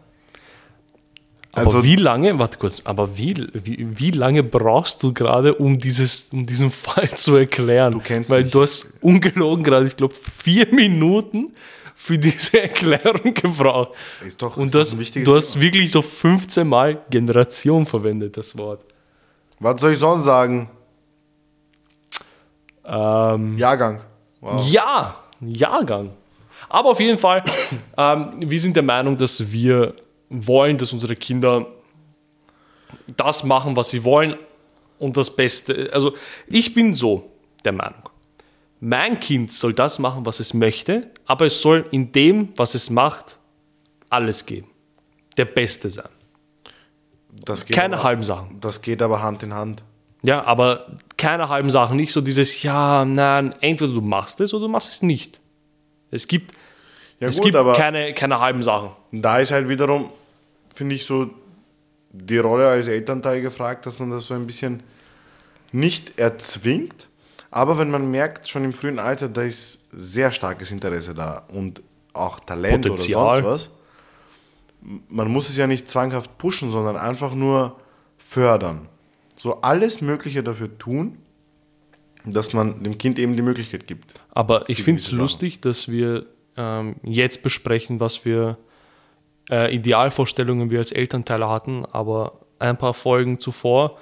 [1.52, 5.78] aber Also- wie lange, warte kurz, aber wie, wie, wie lange brauchst du gerade, um,
[5.78, 7.92] dieses, um diesen Fall zu erklären?
[7.94, 8.52] Du kennst Weil mich.
[8.52, 11.52] du hast ungelogen gerade, ich glaube, vier Minuten
[12.08, 13.92] für diese Erklärung gebraucht.
[14.24, 14.84] Ist doch- Und ist du doch
[15.36, 18.84] hast, hast wirklich so 15 Mal Generation verwendet, das Wort.
[19.60, 20.70] Was soll ich sonst sagen?
[22.84, 24.00] Ähm, Jahrgang.
[24.40, 24.66] Wow.
[24.70, 26.10] Ja, Jahrgang.
[26.68, 27.42] Aber auf jeden Fall,
[27.96, 29.94] ähm, wir sind der Meinung, dass wir
[30.30, 31.66] wollen, dass unsere Kinder
[33.16, 34.34] das machen, was sie wollen
[34.98, 35.90] und das Beste.
[35.92, 36.14] Also
[36.46, 37.30] ich bin so
[37.64, 38.08] der Meinung,
[38.80, 42.90] mein Kind soll das machen, was es möchte, aber es soll in dem, was es
[42.90, 43.36] macht,
[44.10, 44.68] alles geben.
[45.36, 46.08] Der Beste sein.
[47.44, 48.60] Das geht Keine aber, halben Sachen.
[48.60, 49.82] Das geht aber Hand in Hand.
[50.24, 50.86] Ja, aber
[51.16, 51.96] keine halben Sachen.
[51.96, 55.38] Nicht so dieses, ja, nein, entweder du machst es oder du machst es nicht.
[56.10, 56.52] Es gibt,
[57.20, 58.90] Ja es gut, gibt aber keine, keine halben Sachen.
[59.12, 60.10] da ist halt wiederum,
[60.74, 61.30] finde ich so,
[62.10, 64.82] die Rolle als Elternteil gefragt, dass man das so ein bisschen
[65.72, 67.07] nicht erzwingt,
[67.50, 71.82] aber wenn man merkt, schon im frühen Alter, da ist sehr starkes Interesse da und
[72.12, 73.42] auch Talent Potenzial.
[73.42, 73.78] oder sonst was,
[75.08, 77.76] man muss es ja nicht zwanghaft pushen, sondern einfach nur
[78.16, 78.88] fördern.
[79.36, 81.18] So alles Mögliche dafür tun,
[82.24, 84.14] dass man dem Kind eben die Möglichkeit gibt.
[84.30, 88.58] Aber ich finde es lustig, dass wir ähm, jetzt besprechen, was für
[89.50, 93.98] äh, Idealvorstellungen wir als Elternteile hatten, aber ein paar Folgen zuvor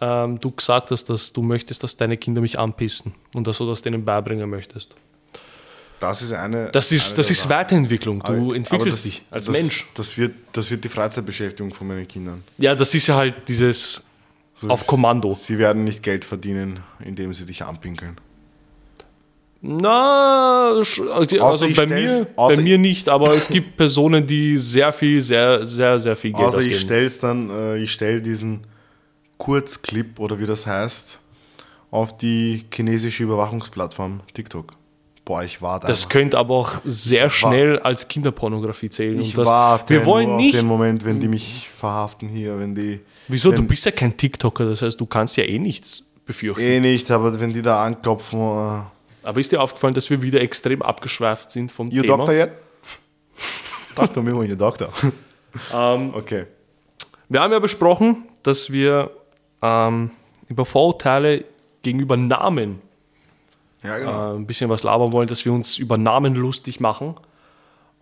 [0.00, 3.66] ähm, du gesagt hast, dass du möchtest, dass deine Kinder mich anpissen und dass du
[3.66, 4.94] das denen beibringen möchtest.
[6.00, 6.70] Das ist eine.
[6.70, 7.48] Das eine ist, das der ist.
[7.48, 8.20] Weiterentwicklung.
[8.20, 9.86] Du Aber- aber entwickelst das- dich als das, Mensch.
[9.94, 12.44] Das wird, das wird die Freizeitbeschäftigung von meinen Kindern.
[12.58, 14.04] Ja, das ist ja halt dieses
[14.60, 15.32] So, auf Kommando.
[15.32, 18.16] Sie werden nicht Geld verdienen, indem sie dich anpinkeln.
[19.60, 25.20] Na, also Außer bei mir, bei mir nicht, aber es gibt Personen, die sehr viel,
[25.20, 26.80] sehr, sehr, sehr viel Geld Außer ich ausgeben.
[26.80, 28.60] stell's dann, äh, ich stelle diesen
[29.38, 31.18] Kurzclip oder wie das heißt,
[31.90, 34.72] auf die chinesische Überwachungsplattform TikTok.
[35.24, 36.10] Boah, ich warte Das einfach.
[36.10, 39.20] könnte aber auch sehr schnell als Kinderpornografie zählen.
[39.20, 40.54] Ich das, warte wir wollen nicht.
[40.54, 43.50] auf den Moment, wenn die mich verhaften hier, wenn die Wieso?
[43.50, 46.62] Du wenn, bist ja kein TikToker, das heißt, du kannst ja eh nichts befürchten.
[46.62, 48.80] eh nicht, aber wenn die da anklopfen, äh,
[49.22, 52.16] Aber ist dir aufgefallen, dass wir wieder extrem abgeschweift sind vom you Thema?
[52.16, 52.50] doctor yet?
[53.96, 54.90] Doctor, me when you doctor.
[55.74, 56.44] Ähm, Okay.
[57.28, 59.10] wir haben ja besprochen, dass wir
[59.62, 60.10] ähm,
[60.48, 61.44] über Vorurteile
[61.82, 62.80] gegenüber Namen
[63.82, 64.34] Ja, genau.
[64.34, 67.14] äh, ein bisschen was labern wollen, dass wir uns über Namen lustig machen.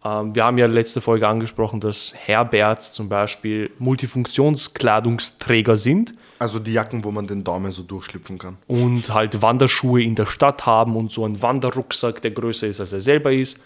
[0.05, 6.73] Ähm, wir haben ja letzte Folge angesprochen, dass Herberts zum Beispiel Multifunktionskleidungsträger sind Also die
[6.73, 8.59] Jacken, wo man den Daumen so durchschlüpfen kann.
[8.67, 12.93] und halt Wanderschuhe in der Stadt haben und so einen Wanderrucksack, der größer ist, als
[12.93, 13.59] er selber ist.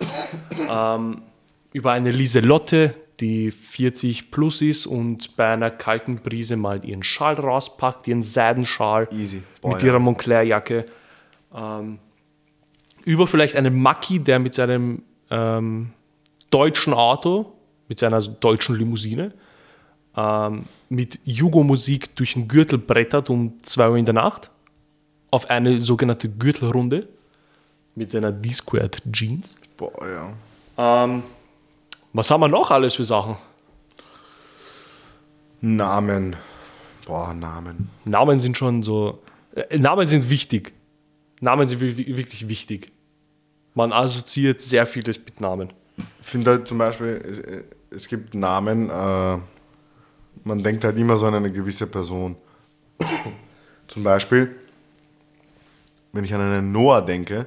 [0.68, 1.22] Ähm,
[1.72, 7.34] über eine Lieselotte, die 40 plus ist und bei einer kalten Brise mal ihren Schal
[7.34, 9.42] rauspackt, ihren Seidenschal Easy.
[9.60, 10.86] Boah, mit ihrer Montclair-Jacke.
[11.54, 11.98] Ähm,
[13.04, 15.90] über vielleicht einen Macki, der mit seinem ähm,
[16.50, 17.52] deutschen Auto,
[17.88, 19.32] mit seiner deutschen Limousine,
[20.16, 24.50] ähm, mit Jugo-Musik durch den Gürtel brettert um 2 Uhr in der Nacht
[25.30, 27.08] auf eine sogenannte Gürtelrunde
[27.94, 29.56] mit seiner D-Squared Jeans.
[29.76, 29.92] Boah,
[30.76, 31.14] ja.
[32.12, 33.36] Was haben wir noch alles für Sachen?
[35.60, 36.36] Namen.
[37.06, 37.88] Boah, Namen.
[38.04, 39.22] Namen sind schon so.
[39.54, 40.72] Äh, Namen sind wichtig.
[41.40, 42.92] Namen sind wi- wi- wirklich wichtig.
[43.74, 45.72] Man assoziiert sehr vieles mit Namen.
[46.20, 49.38] Ich finde halt zum Beispiel, es, es gibt Namen, äh,
[50.44, 52.36] man denkt halt immer so an eine gewisse Person.
[53.88, 54.54] zum Beispiel,
[56.12, 57.46] wenn ich an einen Noah denke,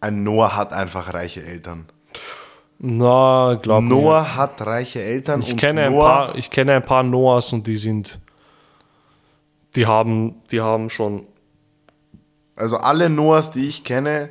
[0.00, 1.86] ein Noah hat einfach reiche Eltern.
[2.82, 3.90] Na, glaub mir.
[3.90, 7.76] Noah hat reiche Eltern Ich kenne, ein paar, ich kenne ein paar Noahs und die
[7.76, 8.18] sind.
[9.76, 11.26] Die haben, die haben schon.
[12.56, 14.30] also alle Noahs, die ich kenne,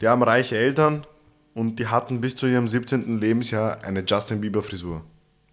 [0.00, 1.06] die haben reiche Eltern
[1.54, 3.18] und die hatten bis zu ihrem 17.
[3.20, 5.02] Lebensjahr eine Justin Bieber Frisur.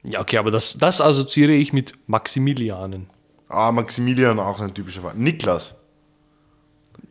[0.03, 3.09] Ja, okay, aber das, das assoziiere ich mit Maximilianen.
[3.47, 5.15] Ah, Maximilian auch ein typischer Fall.
[5.15, 5.75] Niklas.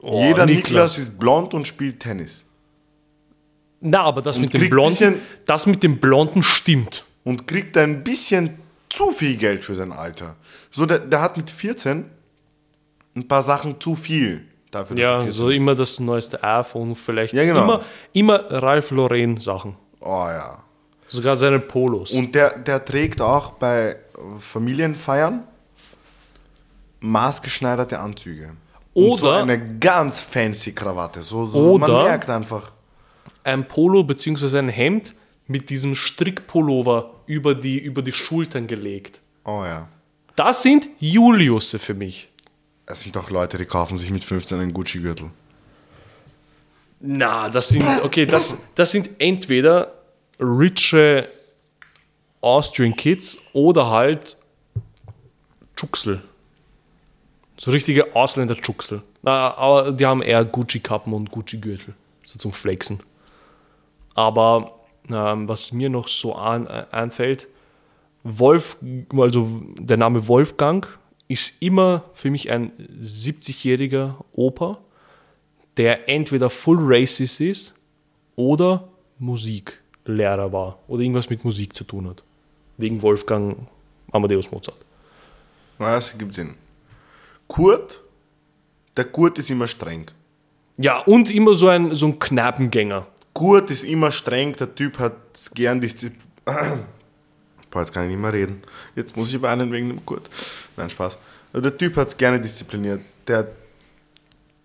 [0.00, 0.98] Oh, Jeder Niklas.
[0.98, 2.43] ist blond und spielt Tennis.
[3.80, 7.04] Na, aber das mit dem Blonden, das mit dem Blonden stimmt.
[7.24, 8.58] Und kriegt ein bisschen
[8.90, 10.36] zu viel Geld für sein Alter.
[10.70, 12.04] So, der, der hat mit 14
[13.16, 15.56] ein paar Sachen zu viel dafür, Ja, 14 so ist.
[15.58, 17.62] immer das neueste iPhone, vielleicht Ja, genau.
[17.64, 17.80] immer,
[18.12, 19.76] immer Ralph Lauren Sachen.
[20.00, 20.62] Oh ja.
[21.08, 22.12] Sogar seine Polos.
[22.12, 23.96] Und der, der trägt auch bei
[24.38, 25.44] Familienfeiern
[27.00, 28.50] maßgeschneiderte Anzüge.
[28.94, 31.22] Und so Oder- eine ganz fancy Krawatte.
[31.22, 32.72] So, so man Oder- merkt einfach.
[33.44, 34.58] Ein Polo bzw.
[34.58, 35.14] ein Hemd
[35.46, 39.20] mit diesem Strickpullover über die, über die Schultern gelegt.
[39.44, 39.88] Oh ja.
[40.36, 42.28] Das sind Juliusse für mich.
[42.86, 45.30] Es sind auch Leute, die kaufen sich mit 15 einen Gucci-Gürtel.
[47.00, 49.92] Na, das sind, okay, das, das sind entweder
[50.40, 51.28] riche
[52.40, 54.36] Austrian Kids oder halt
[55.76, 56.22] Tschuxel.
[57.56, 59.02] So richtige Ausländer-Tschuxel.
[59.22, 61.94] Na, aber die haben eher Gucci-Kappen und Gucci-Gürtel.
[62.24, 63.00] So zum Flexen.
[64.14, 67.48] Aber ähm, was mir noch so an, äh, einfällt,
[68.22, 68.78] Wolf,
[69.16, 70.86] also der Name Wolfgang
[71.28, 72.72] ist immer für mich ein
[73.02, 74.78] 70-jähriger Opa,
[75.76, 77.74] der entweder full racist ist
[78.36, 82.22] oder Musiklehrer war oder irgendwas mit Musik zu tun hat.
[82.76, 83.56] Wegen Wolfgang
[84.10, 84.78] Amadeus Mozart.
[85.78, 86.54] Ja, das gibt Sinn.
[87.46, 88.02] Kurt,
[88.96, 90.10] der Kurt ist immer streng.
[90.76, 93.06] Ja, und immer so ein, so ein Knappengänger.
[93.34, 95.12] Kurt ist immer streng, der Typ hat
[95.54, 96.22] gern Disziplin.
[97.70, 98.62] Boah, jetzt kann ich nicht mehr reden.
[98.94, 100.30] Jetzt muss ich weinen wegen dem Kurt.
[100.76, 101.18] Nein, Spaß.
[101.52, 103.00] Der Typ hat es gerne diszipliniert.
[103.26, 103.48] Der,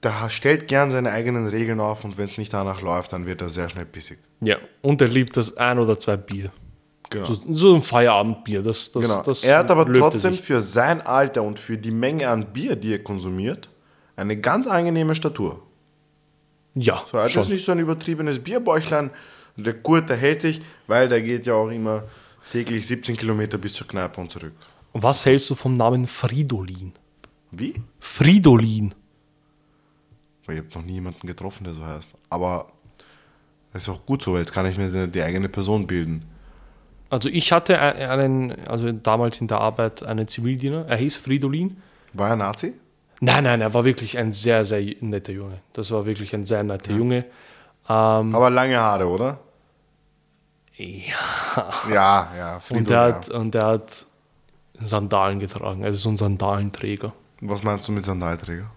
[0.04, 3.42] der stellt gern seine eigenen Regeln auf und wenn es nicht danach läuft, dann wird
[3.42, 4.20] er sehr schnell pissig.
[4.42, 6.52] Ja, und er liebt das ein oder zwei Bier.
[7.10, 7.26] Genau.
[7.26, 8.62] So, so ein Feierabendbier.
[8.62, 9.24] Das, das, genau.
[9.24, 10.44] das er hat aber er trotzdem sich.
[10.44, 13.70] für sein Alter und für die Menge an Bier, die er konsumiert,
[14.16, 15.64] eine ganz angenehme Statur.
[16.76, 17.42] Ja, So, er schon.
[17.44, 19.10] jetzt nicht so ein übertriebenes Bierbäuchlein.
[19.58, 22.04] Der Kurt, der hält sich, weil der geht ja auch immer
[22.52, 24.54] täglich 17 Kilometer bis zur Kneipe und zurück.
[24.94, 26.94] Und was hältst du vom Namen Fridolin?
[27.52, 27.76] Wie?
[28.00, 28.94] Fridolin.
[30.46, 32.12] Weil ich habe noch nie jemanden getroffen, der so heißt.
[32.30, 32.72] Aber
[33.74, 36.26] das ist auch gut so, weil jetzt kann ich mir die, die eigene Person bilden.
[37.10, 41.82] Also ich hatte einen, also damals in der Arbeit einen Zivildiener, er hieß Fridolin.
[42.14, 42.74] War er Nazi?
[43.22, 45.60] Nein, nein, er war wirklich ein sehr, sehr netter Junge.
[45.74, 47.26] Das war wirklich ein sehr netter Junge.
[47.86, 49.40] Aber lange Haare, oder?
[50.76, 51.74] Ja.
[51.90, 52.60] Ja, ja.
[52.60, 53.16] Friedel, Und er, ja.
[53.16, 54.06] hat, und er hat
[54.80, 57.14] Sandalen getragen, also so ein Sandalenträger.
[57.42, 58.70] Was meinst du mit Sandalträger?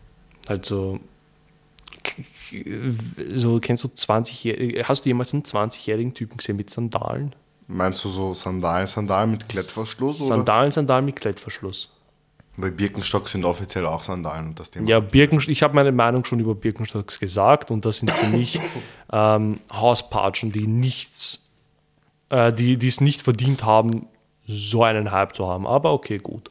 [0.49, 0.99] Also,
[3.35, 7.35] so kennst du 20 Hast du jemals einen 20-jährigen Typen gesehen mit Sandalen?
[7.69, 10.21] Meinst du so Sandalen, Sandalen mit Klettverschluss?
[10.21, 10.29] oder?
[10.29, 11.91] Sandalen, Sandalen mit Klettverschluss.
[12.57, 14.87] Weil Birkenstock sind offiziell auch Sandalen und das Thema.
[14.87, 18.61] Ja, Birkenstock, ich habe meine Meinung schon über Birkenstocks gesagt und das sind für mich
[19.13, 21.49] ähm, Hauspatschen, die nichts,
[22.29, 24.07] äh, die, die es nicht verdient haben,
[24.47, 25.67] so einen Hype zu haben.
[25.67, 26.51] Aber okay, gut.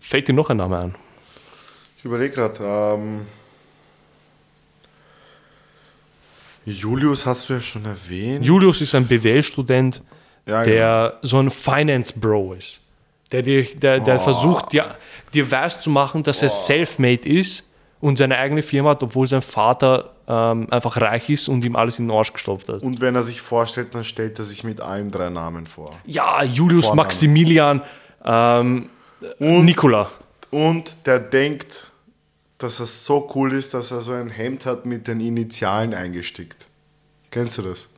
[0.00, 0.94] Fällt dir noch ein Name ein?
[1.98, 2.62] Ich überlege gerade.
[2.62, 3.26] Ähm,
[6.64, 8.44] Julius hast du ja schon erwähnt.
[8.44, 10.02] Julius ist ein BWL-Student,
[10.46, 12.85] Ja, der so ein Finance-Bro ist.
[13.32, 14.94] Der, dir, der, der versucht, dir,
[15.34, 17.68] dir weiß zu machen, dass er self-made ist
[18.00, 21.98] und seine eigene Firma hat, obwohl sein Vater ähm, einfach reich ist und ihm alles
[21.98, 22.82] in den Arsch gestopft hat.
[22.82, 25.98] Und wenn er sich vorstellt, dann stellt er sich mit allen drei Namen vor.
[26.04, 27.06] Ja, Julius, Vorname.
[27.06, 27.82] Maximilian,
[28.24, 28.90] ähm,
[29.38, 30.10] Nikola.
[30.50, 31.90] Und der denkt,
[32.58, 36.66] dass er so cool ist, dass er so ein Hemd hat mit den Initialen eingestickt.
[37.30, 37.88] Kennst du das?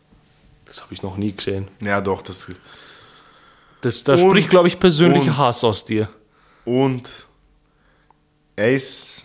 [0.65, 1.69] Das habe ich noch nie gesehen.
[1.81, 2.23] Ja, doch.
[2.23, 2.51] Das,
[3.81, 6.09] Das, da Und- spricht, glaube ich, persönlicher und- Hass aus dir.
[6.65, 7.09] und
[8.57, 9.25] er ist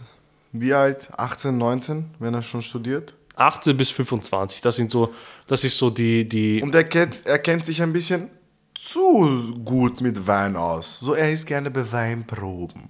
[0.52, 1.10] wie alt?
[1.18, 3.16] 18, 19, wenn er schon studiert?
[3.36, 5.12] 18 bis 25, das sind so,
[5.48, 8.30] das ist so die, die Und er kennt, er kennt sich ein bisschen
[8.76, 11.00] zu gut mit Wein aus.
[11.00, 12.90] So, er ist gerne bei Weinproben.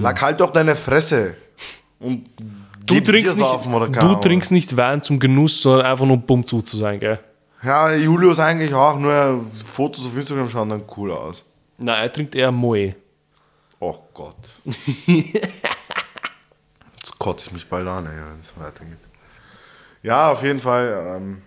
[0.00, 1.36] Lag halt doch deine Fresse.
[2.00, 2.28] Und
[2.86, 6.46] Du trinkst, nicht, keine du trinkst nicht Wein zum Genuss, sondern einfach nur um Bumm
[6.46, 7.20] zu zu sein, gell?
[7.62, 11.44] Ja, Julius eigentlich auch, nur Fotos auf Instagram schauen dann cool aus.
[11.78, 12.94] Nein, er trinkt eher Moe.
[13.80, 14.36] Oh Gott.
[15.06, 18.98] Jetzt kotze ich mich bald an, wenn es weitergeht.
[20.02, 21.16] Ja, auf jeden Fall.
[21.16, 21.42] Ähm,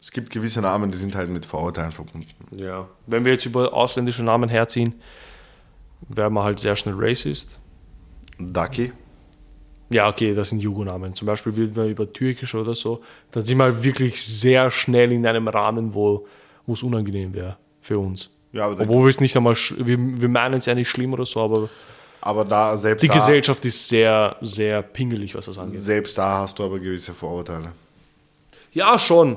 [0.00, 2.28] es gibt gewisse Namen, die sind halt mit Vorurteilen verbunden.
[2.50, 2.88] Ja.
[3.06, 5.00] Wenn wir jetzt über ausländische Namen herziehen,
[6.08, 7.50] wären wir halt sehr schnell racist.
[8.38, 8.92] Ducky.
[9.88, 11.14] Ja, okay, das sind Jugonamen.
[11.14, 15.12] Zum Beispiel würden wir über Türkisch oder so, dann sind wir halt wirklich sehr schnell
[15.12, 16.26] in einem Rahmen, wo
[16.66, 18.30] es unangenehm wäre für uns.
[18.52, 21.40] Ja, Obwohl wir es nicht einmal, wir, wir meinen es ja nicht schlimm oder so,
[21.40, 21.68] aber
[22.20, 25.78] aber da selbst die da, Gesellschaft ist sehr, sehr pingelig, was das angeht.
[25.78, 27.70] selbst da hast du aber gewisse Vorurteile.
[28.72, 29.36] Ja, schon.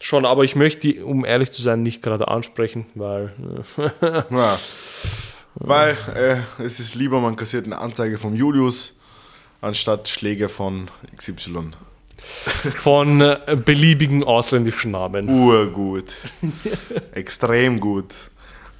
[0.00, 3.32] Schon, aber ich möchte die, um ehrlich zu sein, nicht gerade ansprechen, weil
[4.00, 4.58] äh, Ja.
[5.56, 8.94] Weil äh, es ist lieber, man kassiert eine Anzeige vom Julius,
[9.60, 11.70] anstatt Schläge von XY.
[12.74, 15.28] von äh, beliebigen ausländischen Namen.
[15.28, 16.14] Urgut.
[17.12, 18.14] Extrem gut.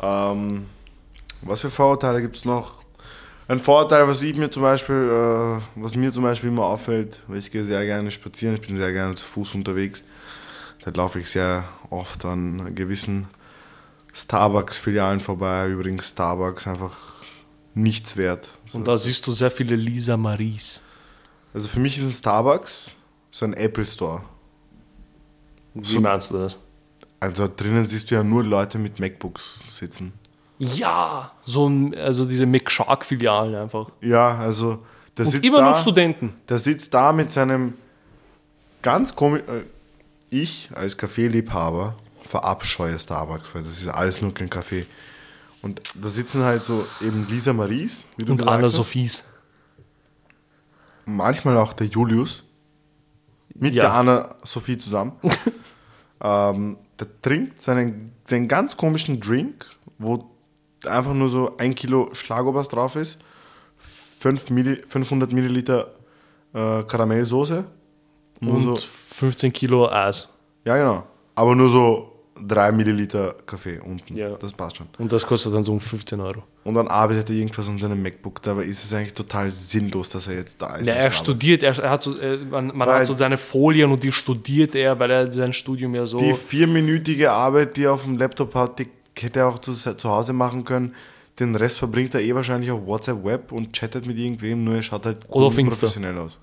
[0.01, 0.67] Ähm,
[1.43, 2.83] was für Vorurteile gibt es noch?
[3.47, 7.39] Ein Vorurteil, was ich mir zum Beispiel, äh, was mir zum Beispiel immer auffällt, weil
[7.39, 10.05] ich gehe sehr gerne spazieren, ich bin sehr gerne zu Fuß unterwegs.
[10.85, 13.29] Da laufe ich sehr oft an gewissen
[14.13, 15.69] Starbucks-Filialen vorbei.
[15.69, 17.18] Übrigens Starbucks einfach
[17.75, 18.51] nichts wert.
[18.73, 20.81] Und da siehst du sehr viele Lisa Maries.
[21.55, 22.95] Also für mich ist ein Starbucks
[23.31, 24.23] so ein Apple Store.
[25.75, 26.59] Wie meinst du das?
[27.21, 30.13] Also drinnen siehst du ja nur Leute mit MacBooks sitzen.
[30.59, 33.91] Ja, so ein, also diese McShark-Filialen einfach.
[34.01, 34.85] Ja, also
[35.17, 36.35] der Und sitzt immer da, noch Studenten.
[36.49, 37.75] Der sitzt da mit seinem
[38.83, 39.43] ganz komisch.
[39.43, 39.63] Äh,
[40.31, 44.87] ich als Kaffeeliebhaber verabscheue Starbucks, weil das ist alles nur kein Kaffee.
[45.69, 48.69] Und da sitzen halt so eben Lisa Maries, wie du Und gesagt Anna.
[48.71, 49.25] Sophies.
[51.05, 52.45] Manchmal auch der Julius.
[53.55, 53.83] Mit Ja.
[53.83, 55.13] der Anna Sophie zusammen.
[56.23, 59.67] ähm, der trinkt seinen, seinen ganz komischen Drink,
[59.99, 60.31] wo
[60.87, 63.19] einfach nur so ein Kilo Schlagobers drauf ist,
[63.77, 65.93] fünf Milli, 500 Milliliter
[66.55, 67.65] äh, Karamellsoße.
[68.41, 70.29] Nur Und so, 15 Kilo Eis.
[70.65, 71.05] ja, genau.
[71.35, 74.15] Aber nur so 3 Milliliter Kaffee unten.
[74.15, 74.31] Ja.
[74.37, 74.87] Das passt schon.
[74.99, 76.43] Und das kostet dann so um 15 Euro.
[76.65, 78.43] Und dann arbeitet er irgendwas an seinem MacBook.
[78.43, 80.87] Dabei ist es eigentlich total sinnlos, dass er jetzt da ist.
[80.87, 84.03] Ja, er studiert, er, er hat so, äh, man, man hat so seine Folien und
[84.03, 86.19] die studiert er, weil er sein Studium ja so.
[86.19, 90.09] Die vierminütige Arbeit, die er auf dem Laptop hat, die hätte er auch zu, zu
[90.09, 90.95] Hause machen können.
[91.39, 94.83] Den Rest verbringt er eh wahrscheinlich auf WhatsApp Web und chattet mit irgendwem, nur er
[94.83, 96.41] schaut halt Oder professionell aus.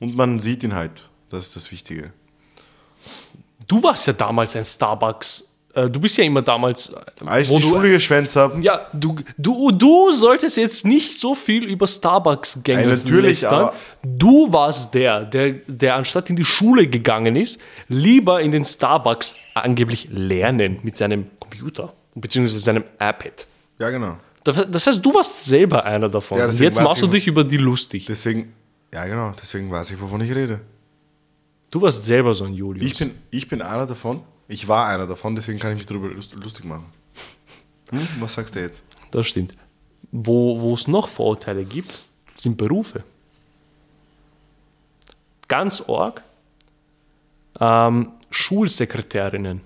[0.00, 1.08] Und man sieht ihn halt.
[1.30, 2.12] Das ist das Wichtige.
[3.66, 5.50] Du warst ja damals ein Starbucks.
[5.74, 6.92] Äh, du bist ja immer damals.
[7.24, 11.18] Als wo ich die du, Schule geschwänzt habe, ja, du, du, du solltest jetzt nicht
[11.18, 13.54] so viel über Starbucks-Gänge Ja, natürlich, lästern.
[13.54, 13.74] aber-
[14.04, 19.34] Du warst der, der, der anstatt in die Schule gegangen ist, lieber in den Starbucks
[19.54, 23.46] angeblich lernen mit seinem Computer, beziehungsweise seinem iPad.
[23.78, 24.16] ja genau.
[24.44, 26.36] Das heißt, du warst selber einer davon.
[26.38, 28.04] Ja, jetzt machst du ich- dich über die lustig.
[28.06, 28.52] Deswegen,
[28.92, 30.60] ja genau, deswegen weiß ich, wovon ich rede.
[31.74, 32.88] Du warst selber so ein Julius.
[32.88, 34.22] Ich bin, ich bin einer davon.
[34.46, 36.84] Ich war einer davon, deswegen kann ich mich darüber lust- lustig machen.
[37.90, 38.06] Hm?
[38.20, 38.84] Was sagst du jetzt?
[39.10, 39.56] Das stimmt.
[40.12, 43.02] Wo, es noch Vorurteile gibt, sind Berufe.
[45.48, 46.22] Ganz arg.
[47.58, 49.60] Ähm, Schulsekretärinnen.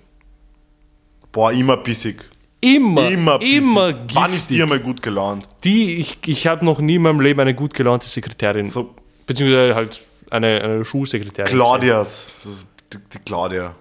[1.31, 2.27] Boah, immer bissig.
[2.59, 4.15] Immer, Immer immer, bissig.
[4.15, 4.57] Wann ist giftig.
[4.57, 5.47] dir mal gut gelaunt?
[5.63, 8.95] Die, ich ich habe noch nie in meinem Leben eine gut gelaunte Sekretärin, So
[9.27, 11.51] beziehungsweise halt eine, eine Schulsekretärin.
[11.51, 12.33] Claudias.
[12.91, 13.75] Die, die Claudia.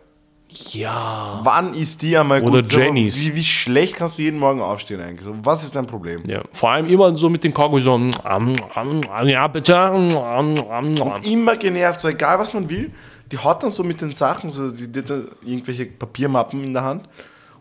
[0.73, 1.41] Ja.
[1.43, 2.73] Wann ist die einmal Oder gut?
[2.73, 3.21] Jennys.
[3.21, 5.27] Wie, wie schlecht kannst du jeden Morgen aufstehen eigentlich?
[5.27, 6.23] So, was ist dein Problem?
[6.27, 6.43] ja.
[6.53, 9.75] Vor allem immer so mit den Kaugummi so, mm, mm, mm, ja bitte.
[9.75, 11.25] mm, mm, mm.
[11.25, 12.91] Immer genervt, so egal was man will.
[13.31, 16.83] Die haut dann so mit den Sachen, so, die, die, die, irgendwelche Papiermappen in der
[16.83, 17.09] Hand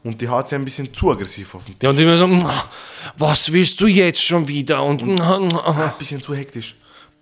[0.03, 1.83] und die haut sie ein bisschen zu aggressiv auf den Tisch.
[1.83, 2.49] Ja, und immer so,
[3.17, 4.81] was willst du jetzt schon wieder?
[4.81, 6.77] Und, mm, Ein bisschen zu hektisch.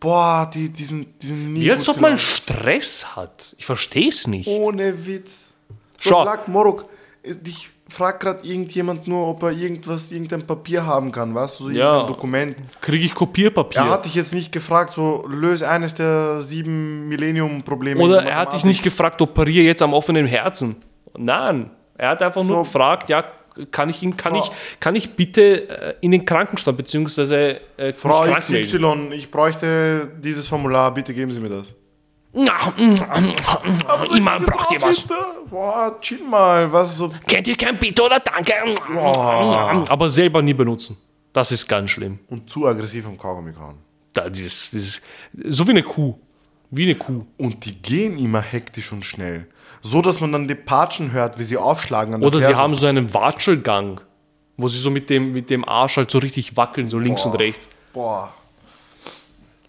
[0.06, 2.20] Boah, die, die sind, die sind nie Wie als ob man.
[2.20, 3.56] Stress hat.
[3.58, 4.48] Ich verstehe es nicht.
[4.48, 5.54] Ohne Witz.
[5.98, 6.24] So, Schau.
[6.26, 6.86] Lack Morok,
[7.24, 11.70] ich frag gerade irgendjemand nur, ob er irgendwas, irgendein Papier haben kann, weißt du, so
[11.72, 11.86] Ja.
[11.94, 12.56] irgendein Dokument.
[12.82, 13.82] Kriege ich Kopierpapier?
[13.82, 18.00] Er hat dich jetzt nicht gefragt, so löse eines der sieben Millennium-Probleme.
[18.04, 20.76] Oder er hat dich nicht gefragt, operiere jetzt am offenen Herzen.
[21.18, 22.64] Nein, er hat einfach nur So.
[22.64, 23.24] gefragt, ja,
[23.72, 27.94] kann ich ihn, kann Frau- ich, kann ich bitte äh, in den Krankenstand beziehungsweise äh,
[27.94, 28.26] Frau?
[28.34, 31.74] XY, ich bräuchte dieses Formular, bitte geben Sie mir das.
[34.16, 35.06] Immer braucht ihr was.
[35.50, 37.10] Boah, chill mal, was so.
[37.28, 38.54] Kennt ihr kein Bitte oder Danke?
[39.90, 40.98] Aber selber nie benutzen.
[41.32, 42.20] Das ist ganz schlimm.
[42.30, 43.76] Und zu aggressiv am Kaugummi kauen.
[44.14, 45.02] Da, dieses, dieses,
[45.46, 46.16] so wie eine Kuh.
[46.72, 47.26] Wie eine Kuh.
[47.38, 49.48] Und die gehen immer hektisch und schnell.
[49.88, 53.14] So, dass man dann die Patschen hört, wie sie aufschlagen Oder sie haben so einen
[53.14, 54.02] Watschelgang,
[54.58, 57.36] wo sie so mit dem, mit dem Arsch halt so richtig wackeln, so links und
[57.36, 57.70] rechts.
[57.94, 58.34] Boah.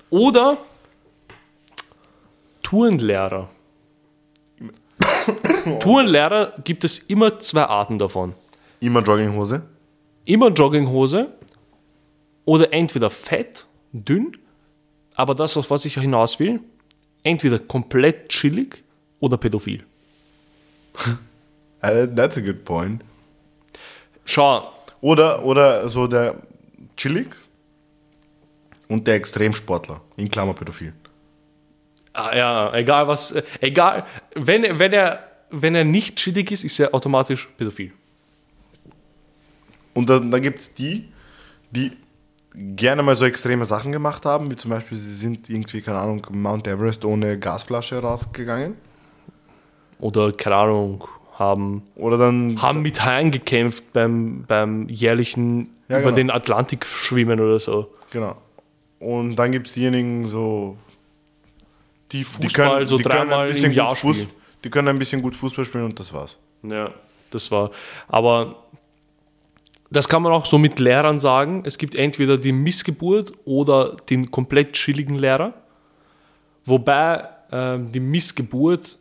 [0.09, 0.57] Oder
[2.63, 3.51] Tourenlehrer.
[5.81, 8.33] Tourenlehrer gibt es immer zwei Arten davon.
[8.81, 9.67] Immer Jogginghose.
[10.25, 11.31] Immer Jogginghose
[12.47, 14.35] oder entweder fett, dünn,
[15.15, 16.61] aber das, auf was ich hinaus will,
[17.23, 18.83] entweder komplett chillig
[19.21, 19.85] oder pädophil.
[21.83, 23.03] Uh, That's a good point.
[24.25, 26.37] Schau, Oder, oder so der
[26.97, 27.29] chillig
[28.89, 30.01] und der Extremsportler.
[30.17, 30.93] In Klammer pädophil.
[32.15, 34.05] ah, ja, egal was, äh, egal,
[34.35, 37.93] wenn, wenn, er, wenn er nicht chillig ist, ist er automatisch pädophil.
[39.95, 41.09] Und dann, dann gibt es die,
[41.71, 41.93] die
[42.55, 46.27] gerne mal so extreme Sachen gemacht haben, wie zum Beispiel, sie sind irgendwie, keine Ahnung,
[46.31, 48.77] Mount Everest ohne Gasflasche raufgegangen.
[49.99, 56.07] Oder, keine Ahnung, haben Oder dann haben mit Haien gekämpft beim, beim jährlichen Ja, über
[56.07, 56.17] genau.
[56.17, 57.91] den Atlantik schwimmen oder so.
[58.11, 58.37] Genau.
[58.99, 60.77] Und dann gibt es diejenigen so.
[62.13, 64.31] Die Die Fußball so die dreimal im Jahr Fuß, spielen.
[64.65, 66.39] Die können ein bisschen gut Fußball spielen und das war's.
[66.63, 66.91] Ja,
[67.31, 67.71] das war.
[68.09, 68.57] Aber
[69.91, 71.63] das kann man auch so mit Lehrern sagen.
[71.65, 75.55] Es gibt entweder die Missgeburt oder den komplett chilligen Lehrer.
[76.65, 78.99] Wobei ähm, die Missgeburt,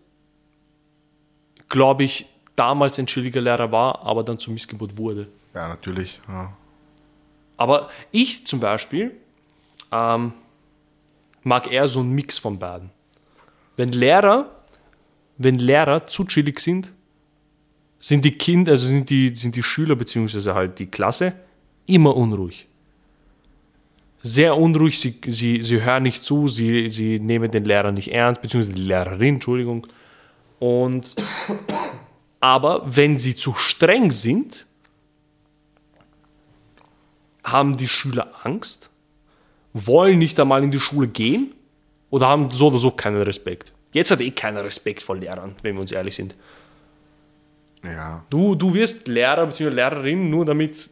[1.70, 2.26] glaube ich,
[2.56, 5.28] damals ein chilliger Lehrer war, aber dann zur Missgeburt wurde.
[5.54, 6.20] Ja, natürlich.
[6.28, 6.54] Ja.
[7.58, 9.12] Aber ich zum Beispiel
[9.92, 10.34] ähm,
[11.44, 12.90] mag eher so einen Mix von beiden.
[13.78, 14.50] Wenn Lehrer,
[15.38, 16.92] wenn Lehrer zu chillig sind,
[18.00, 21.34] sind die Kinder, also sind die, sind die Schüler beziehungsweise halt die Klasse
[21.86, 22.68] immer unruhig.
[24.22, 28.42] Sehr unruhig, sie, sie, sie hören nicht zu, sie, sie nehmen den Lehrer nicht ernst,
[28.42, 29.88] beziehungsweise die Lehrerin, Entschuldigung.
[30.60, 31.16] Und
[32.40, 34.66] aber wenn sie zu streng sind,
[37.44, 38.90] haben die Schüler Angst,
[39.74, 41.54] wollen nicht einmal in die Schule gehen
[42.10, 43.74] oder haben so oder so keinen Respekt.
[43.92, 46.36] Jetzt hat eh keiner Respekt vor Lehrern, wenn wir uns ehrlich sind.
[47.84, 48.24] Ja.
[48.30, 49.70] Du, du wirst Lehrer bzw.
[49.70, 50.90] Lehrerin, nur damit,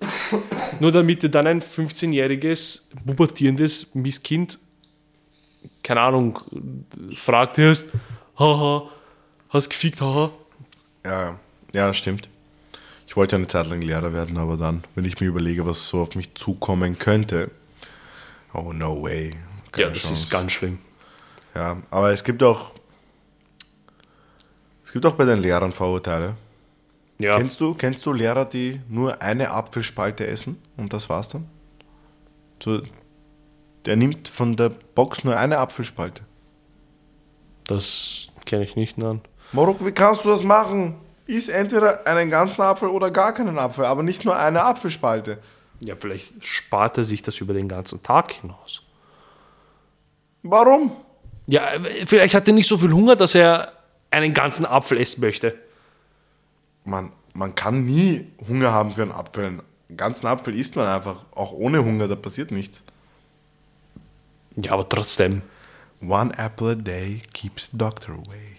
[0.80, 4.60] nur damit du dann ein 15-jähriges, pubertierendes Misskind,
[5.82, 6.40] keine Ahnung,
[7.16, 7.90] fragt hast,
[8.38, 8.90] haha,
[9.54, 10.32] hast gefickt, haha.
[11.06, 11.38] Ja,
[11.74, 12.30] ja, stimmt.
[13.08, 15.88] Ich wollte ja eine Zeit lang Lehrer werden, aber dann, wenn ich mir überlege, was
[15.88, 17.52] so auf mich zukommen könnte,
[18.54, 19.36] oh no way.
[19.72, 20.14] Keine Ja, das Chance.
[20.14, 20.80] ist ganz schlimm.
[21.54, 22.72] Ja, aber es gibt auch,
[24.86, 26.36] es gibt auch bei den Lehrern Vorurteile.
[27.20, 31.48] Ja, Kennst du, kennst du Lehrer, die nur eine Apfelspalte essen und das war's dann?
[32.62, 32.82] So,
[33.86, 36.24] der nimmt von der Box nur eine Apfelspalte.
[37.68, 39.22] das kenne ich nicht, nein.
[39.54, 40.96] Marok, wie kannst du das machen?
[41.28, 45.38] Iss entweder einen ganzen Apfel oder gar keinen Apfel, aber nicht nur eine Apfelspalte.
[45.80, 48.82] Ja, vielleicht spart er sich das über den ganzen Tag hinaus.
[50.42, 50.92] Warum?
[51.46, 51.70] Ja,
[52.06, 53.72] vielleicht hat er nicht so viel Hunger, dass er
[54.12, 55.56] einen ganzen Apfel essen möchte.
[56.84, 59.46] Man, man kann nie Hunger haben für einen Apfel.
[59.46, 59.64] Einen
[59.96, 62.84] ganzen Apfel isst man einfach, auch ohne Hunger, da passiert nichts.
[64.56, 65.42] Ja, aber trotzdem.
[66.02, 68.53] One apple a day keeps the doctor away.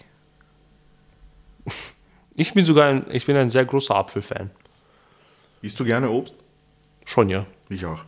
[2.35, 4.51] Ich bin sogar ein, ich bin ein sehr großer Apfelfan.
[5.61, 6.33] Isst du gerne Obst?
[7.05, 7.45] Schon, ja.
[7.69, 8.03] Ich auch.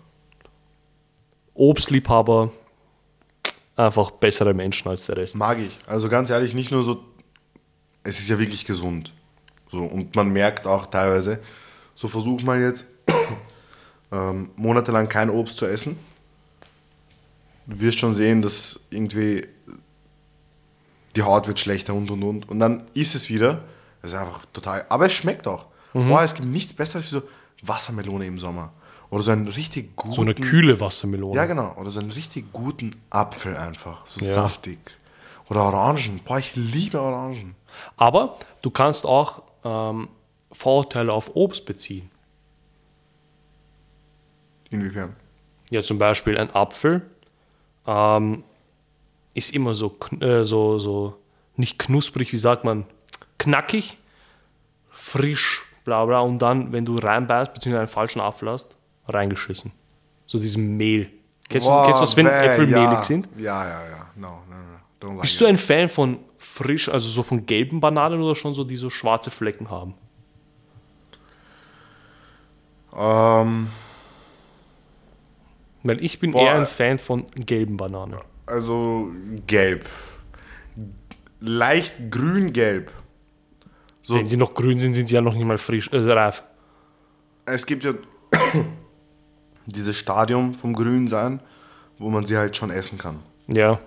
[1.53, 2.51] Obstliebhaber,
[3.75, 5.35] einfach bessere Menschen als der Rest.
[5.35, 5.77] Mag ich.
[5.87, 7.03] Also ganz ehrlich, nicht nur so,
[8.03, 9.13] es ist ja wirklich gesund.
[9.69, 11.39] So, und man merkt auch teilweise,
[11.95, 12.85] so versuch mal jetzt
[14.11, 15.97] ähm, monatelang kein Obst zu essen.
[17.65, 19.45] Du wirst schon sehen, dass irgendwie
[21.17, 22.47] die Haut wird schlechter und und und.
[22.49, 23.63] Und dann isst es wieder.
[24.01, 24.85] Das ist einfach total.
[24.87, 25.65] Aber es schmeckt auch.
[25.93, 27.23] Boah, es gibt nichts Besseres wie so
[27.63, 28.71] Wassermelone im Sommer.
[29.09, 30.13] Oder so einen richtig guten.
[30.13, 31.35] So eine kühle Wassermelone.
[31.35, 31.73] Ja, genau.
[31.77, 34.05] Oder so einen richtig guten Apfel einfach.
[34.05, 34.31] So Ja.
[34.33, 34.77] saftig.
[35.49, 36.19] Oder Orangen.
[36.23, 37.55] Boah, ich liebe Orangen.
[37.95, 40.09] Aber du kannst auch ähm,
[40.51, 42.11] Vorurteile auf Obst beziehen.
[44.69, 45.15] Inwiefern?
[45.71, 47.01] Ja, zum Beispiel ein Apfel
[47.87, 48.43] ähm,
[49.37, 51.15] ist immer so, äh, so, so
[51.55, 52.85] nicht knusprig, wie sagt man,
[53.37, 53.97] knackig,
[54.89, 56.21] frisch, bla bla.
[56.21, 58.75] Und dann, wenn du reinbeißt, beziehungsweise einen falschen Apfel hast,
[59.07, 59.71] reingeschissen.
[60.25, 61.11] So diesem Mehl.
[61.49, 62.89] Kennst, du, kennst du das, wenn bäh, Äpfel ja.
[62.89, 63.29] mehlig sind?
[63.37, 64.09] Ja, ja, ja.
[64.15, 65.09] No, no, no.
[65.09, 68.63] Like Bist du ein Fan von frisch, also so von gelben Bananen oder schon so,
[68.63, 69.93] die so schwarze Flecken haben?
[72.97, 73.67] Ähm,
[75.83, 76.41] Weil ich bin Boah.
[76.41, 78.19] eher ein Fan von gelben Bananen.
[78.47, 79.11] Also
[79.45, 79.85] gelb.
[81.39, 82.91] Leicht grün-gelb.
[84.01, 86.41] So, Wenn sie noch grün sind, sind sie ja noch nicht mal frisch, äh, reif.
[87.45, 87.93] es gibt ja
[89.65, 91.41] dieses Stadium vom Grünsein,
[91.99, 93.19] wo man sie halt schon essen kann.
[93.47, 93.79] Ja.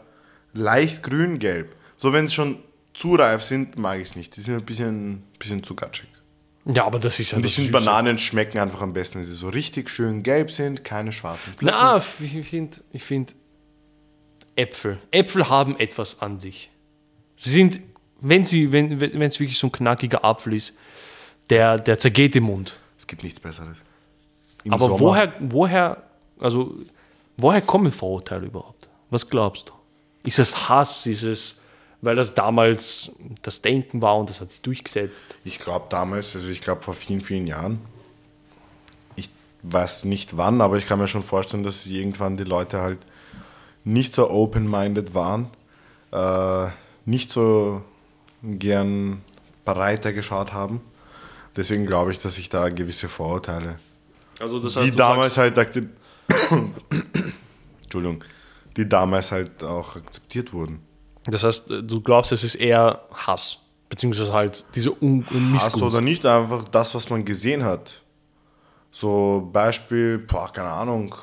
[0.53, 1.75] Leicht grün-gelb.
[1.97, 2.59] So, wenn sie schon
[2.93, 4.37] zu reif sind, mag ich es nicht.
[4.37, 6.09] Die sind ein bisschen, bisschen zu gatschig.
[6.67, 7.85] Ja, aber das ist ja Und das ich finde, Süße.
[7.85, 11.75] Bananen schmecken einfach am besten, wenn sie so richtig schön gelb sind, keine schwarzen Flecken.
[11.79, 13.35] Na, ich finde, ich find
[14.61, 14.99] Äpfel.
[15.11, 16.71] Äpfel haben etwas an sich.
[17.37, 17.81] Sie sind,
[18.21, 20.77] wenn sie, wenn es wirklich so ein knackiger Apfel ist,
[21.49, 22.79] der, der zergeht im Mund.
[22.99, 23.79] Es gibt nichts Besseres.
[24.65, 26.03] Im Aber Sommer- woher, woher,
[26.39, 26.75] also,
[27.37, 28.89] woher kommen Vorurteile überhaupt?
[29.09, 29.73] Was glaubst du?
[30.23, 31.07] Ist es Hass?
[31.07, 31.61] Ist es,
[32.03, 33.11] weil das damals
[33.43, 35.25] das Denken war und das hat sich durchgesetzt?
[35.45, 37.81] Ich glaube damals, also ich glaube vor vielen, vielen Jahren,
[39.17, 39.31] ich
[39.63, 42.99] weiß nicht wann, aber ich kann mir schon vorstellen, dass irgendwann die Leute halt
[43.85, 45.51] nicht so open-minded waren,
[46.13, 46.67] äh,
[47.05, 47.83] nicht so
[48.43, 49.23] gern
[49.65, 50.81] breiter geschaut haben.
[51.57, 53.77] Deswegen glaube ich, dass ich da gewisse Vorurteile,
[54.39, 55.57] Also das die damals halt
[57.83, 58.25] Entschuldigung,
[58.77, 60.81] die damals halt auch akzeptiert wurden.
[61.25, 63.59] das heißt, du glaubst, es ist eher Hass,
[63.89, 65.83] beziehungsweise halt diese Un Missgunst.
[65.83, 68.03] oder nicht einfach das, was man gesehen hat.
[68.93, 71.15] So Beispiel, boah, keine Ahnung.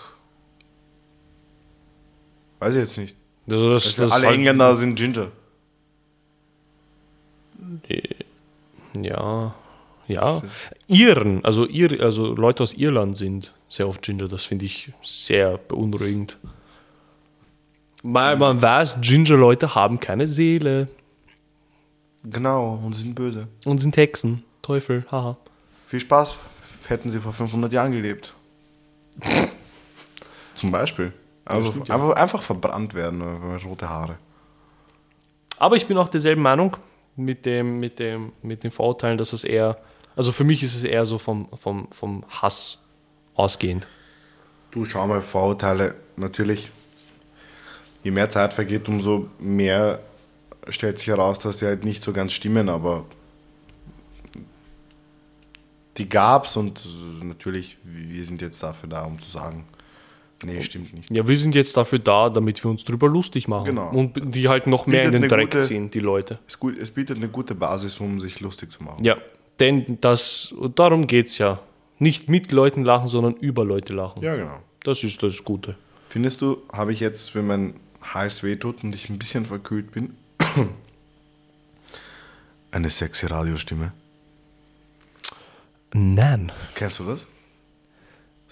[2.59, 3.15] Weiß ich jetzt nicht.
[3.45, 5.31] Das, Also das alle halt- Engländer sind Ginger.
[9.01, 9.55] Ja,
[10.07, 10.41] ja.
[10.87, 14.27] Iren, also, Ir, also Leute aus Irland sind sehr oft Ginger.
[14.27, 16.37] Das finde ich sehr beunruhigend.
[18.03, 20.87] Weil man weiß, Ginger-Leute haben keine Seele
[22.23, 23.47] Genau, und sind böse.
[23.65, 24.43] und sind Hexen.
[24.61, 25.37] Teufel, haha.
[25.85, 26.37] Viel Spaß,
[26.87, 28.33] hätten sie vor 500 Jahren gelebt.
[30.55, 31.11] Zum Beispiel.
[31.47, 31.95] Also stimmt, ja.
[31.95, 34.17] einfach, einfach verbrannt werden, äh, rote Haare.
[35.57, 36.75] Aber ich bin auch derselben Meinung
[37.15, 39.77] mit dem, mit dem, mit den Vorurteilen, dass es eher,
[40.15, 42.79] also für mich ist es eher so vom, vom, vom Hass
[43.35, 43.87] ausgehend.
[44.71, 46.69] Du schau mal, Vorurteile, natürlich,
[48.03, 49.99] je mehr Zeit vergeht, umso mehr
[50.69, 53.05] stellt sich heraus, dass die halt nicht so ganz stimmen, aber
[55.97, 56.85] die gab's und
[57.23, 59.65] natürlich, wir sind jetzt dafür da, um zu sagen,
[60.45, 61.09] nee, stimmt nicht.
[61.11, 63.65] Ja, wir sind jetzt dafür da, damit wir uns drüber lustig machen.
[63.65, 63.89] Genau.
[63.91, 66.39] Und die halt noch mehr in den Dreck gute- ziehen, die Leute.
[66.47, 69.03] Es, gut, es bietet eine gute Basis, um sich lustig zu machen.
[69.03, 69.17] Ja,
[69.59, 71.59] denn das, darum geht es ja.
[71.99, 74.21] Nicht mit Leuten lachen, sondern über Leute lachen.
[74.23, 74.59] Ja, genau.
[74.83, 75.75] Das ist das Gute.
[76.07, 80.15] Findest du, habe ich jetzt, wenn mein Hals wehtut und ich ein bisschen verkühlt bin,
[82.71, 83.93] eine sexy Radiostimme?
[85.93, 86.51] Nein.
[86.75, 87.25] Kennst du das?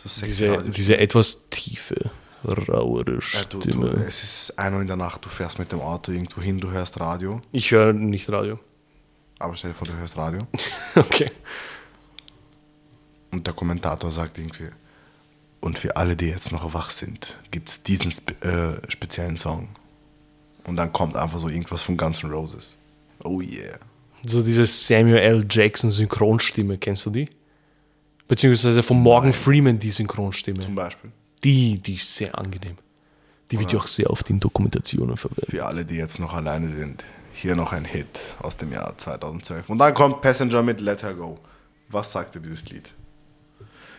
[0.06, 2.12] So Diese, diese etwas tiefe,
[2.44, 3.90] rauere Ja, du, Stimme.
[3.90, 6.60] du, es ist 1 Uhr in der Nacht, du fährst mit dem Auto irgendwo hin,
[6.60, 7.42] du hörst Radio.
[7.52, 8.60] Ich höre nicht Radio.
[9.40, 10.42] Aber stell dir vor, du hörst Radio.
[10.96, 11.32] Okay.
[13.32, 14.70] Und der Kommentator sagt irgendwie,
[15.60, 18.34] und für alle, die jetzt noch wach sind, gibt es diesen spe
[18.86, 19.70] äh, speziellen Song.
[20.64, 22.76] Und dann kommt einfach so irgendwas von Guns N' Roses.
[23.24, 23.78] Oh yeah.
[24.26, 25.46] So diese Samuel L.
[25.50, 27.28] Jackson Synchronstimme, kennst du die?
[28.28, 30.60] Beziehungsweise von Morgan Freeman die Synchronstimme.
[30.60, 31.12] Zum Beispiel.
[31.44, 32.78] Die, die ist sehr angenehm.
[33.52, 35.52] Die wird ja auch sehr oft in Dokumentationen verwendet.
[35.52, 39.70] Für alle, die jetzt noch alleine sind, hier noch ein Hit aus dem Jahr 2012.
[39.70, 41.38] Und dann kommt Passenger mit Let Her Go.
[41.90, 42.92] Was sagt dir dieses Lied?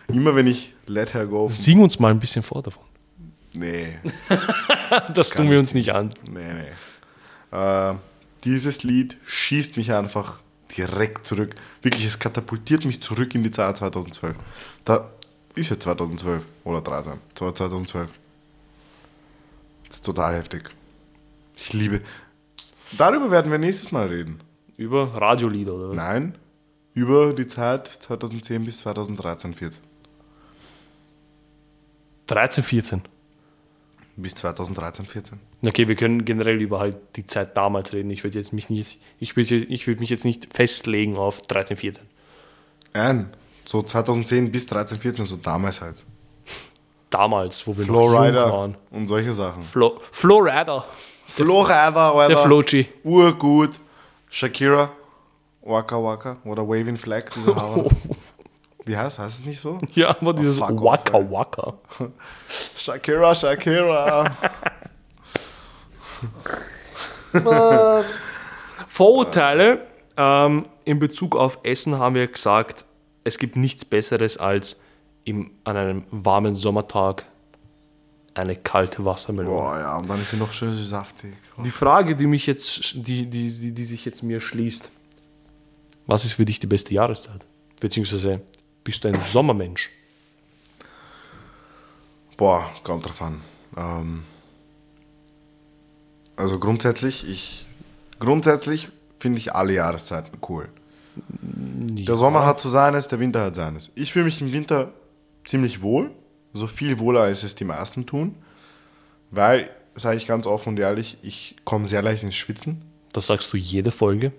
[0.09, 1.47] Immer wenn ich Let Her Go.
[1.49, 2.83] Sing uns mal ein bisschen vor davon.
[3.53, 3.97] Nee,
[5.13, 6.13] Das tun wir uns nicht an.
[6.29, 7.57] nee, nee.
[7.57, 7.95] Äh,
[8.43, 10.39] dieses Lied schießt mich einfach
[10.77, 11.55] direkt zurück.
[11.81, 14.35] Wirklich, es katapultiert mich zurück in die Zeit 2012.
[14.85, 15.09] Da
[15.55, 17.13] ist ja 2012 oder 13.
[17.33, 18.11] 2012.
[19.87, 20.69] Das ist total heftig.
[21.55, 22.01] Ich liebe.
[22.97, 24.39] Darüber werden wir nächstes Mal reden.
[24.77, 25.93] Über Radiolieder oder?
[25.93, 26.35] Nein,
[26.93, 29.83] über die Zeit 2010 bis 2013, 14.
[32.27, 33.01] 13, 14.
[34.19, 35.39] Bis 2013, 14.
[35.65, 38.09] Okay, wir können generell über halt die Zeit damals reden.
[38.09, 41.77] Ich würde jetzt mich nicht, ich würde ich würd mich jetzt nicht festlegen auf 13,
[41.77, 42.03] 14.
[42.95, 43.29] Nein,
[43.63, 46.03] so 2010 bis 13, 14, so damals halt.
[47.11, 48.75] Damals, wo wir noch Flowrider waren.
[48.89, 49.61] und solche Sachen.
[49.61, 50.85] Flo, Flowrider.
[51.27, 52.27] Flowrider, Alter.
[52.27, 52.87] Der Flochi.
[53.03, 53.79] Urgut.
[54.29, 54.91] Shakira.
[55.61, 56.37] Waka Waka.
[56.43, 57.87] Oder Waving Flag, diese Haare.
[58.87, 59.77] Wie heißt Heißt es nicht so?
[59.93, 61.31] Ja, aber dieses fuck off, Waka ey.
[61.31, 61.73] Waka.
[62.75, 64.37] Shakira, Shakira.
[68.87, 69.85] Vorurteile
[70.15, 72.85] ähm, in Bezug auf Essen haben wir gesagt,
[73.23, 74.77] es gibt nichts Besseres als
[75.25, 77.25] im, an einem warmen Sommertag
[78.33, 79.55] eine kalte Wassermelone.
[79.55, 81.33] Boah, ja, und dann ist sie noch schön saftig.
[81.63, 84.89] Die Frage, die mich jetzt, die, die, die, die sich jetzt mir schließt,
[86.05, 87.45] was ist für dich die beste Jahreszeit?
[87.79, 88.41] Beziehungsweise
[88.87, 89.89] bist du ein Sommermensch?
[92.37, 93.41] Boah, kommt drauf an.
[93.75, 94.23] Ähm,
[96.37, 97.67] also grundsätzlich, ich
[98.17, 100.69] grundsätzlich finde ich alle Jahreszeiten cool.
[101.17, 103.91] Der Sommer hat so seines, der Winter hat seines.
[103.93, 104.93] Ich fühle mich im Winter
[105.43, 106.11] ziemlich wohl,
[106.53, 108.35] so viel wohler als es die meisten tun,
[109.31, 112.83] weil, sage ich ganz offen und ehrlich, ich komme sehr leicht ins Schwitzen.
[113.11, 114.31] Das sagst du jede Folge.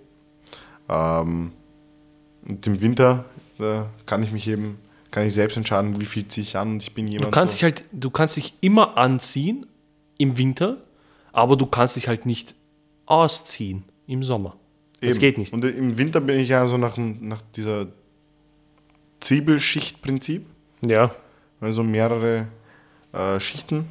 [0.89, 1.53] Ähm,
[2.49, 3.27] und im Winter
[3.61, 4.79] äh, kann ich mich eben,
[5.11, 7.33] kann ich selbst entscheiden, wie viel ziehe ich an und ich bin Du jemand.
[7.33, 9.67] kannst so, dich halt, du kannst dich immer anziehen
[10.19, 10.79] im Winter,
[11.33, 12.55] aber du kannst dich halt nicht
[13.07, 14.57] ausziehen im Sommer.
[15.01, 15.19] Das Eben.
[15.21, 15.53] geht nicht.
[15.53, 17.87] Und im Winter bin ich ja so nach, nach dieser
[19.21, 20.47] Zwiebelschichtprinzip,
[20.85, 21.11] Ja.
[21.61, 22.49] also mehrere
[23.13, 23.87] äh, Schichten.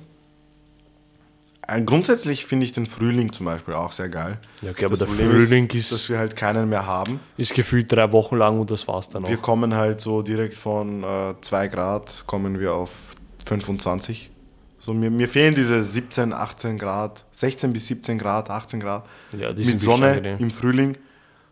[1.67, 4.37] Äh, grundsätzlich finde ich den Frühling zum Beispiel auch sehr geil.
[4.61, 7.19] Ja, okay, aber Das der Problem Frühling ist, ist, dass wir halt keinen mehr haben.
[7.37, 9.29] ist gefühlt drei Wochen lang und das war's dann auch.
[9.29, 11.03] Wir kommen halt so direkt von
[11.41, 13.15] 2 Grad, kommen wir auf
[13.45, 14.31] 25.
[14.79, 19.05] So, mir, mir fehlen diese 17, 18 Grad, 16 bis 17 Grad, 18 Grad.
[19.37, 20.37] Ja, die mit Sonne angenehm.
[20.39, 20.97] im Frühling.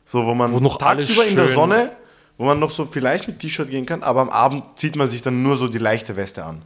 [0.06, 1.92] So, wo man Wo noch tagsüber in der Sonne,
[2.38, 5.22] wo man noch so vielleicht mit T-Shirt gehen kann, aber am Abend zieht man sich
[5.22, 6.62] dann nur so die leichte Weste an.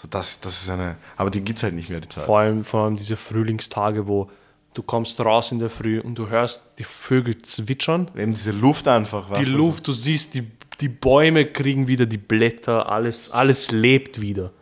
[0.00, 0.96] So, das, das ist eine.
[1.16, 2.24] Aber die gibt es halt nicht mehr, die Zeit.
[2.24, 4.30] Vor allem, vor allem diese Frühlingstage, wo
[4.74, 8.10] du kommst raus in der Früh und du hörst die Vögel zwitschern.
[8.16, 9.26] Eben diese Luft einfach.
[9.26, 10.46] Die weißt du, Luft, du siehst, die,
[10.80, 14.52] die Bäume kriegen wieder die Blätter, alles, alles lebt wieder.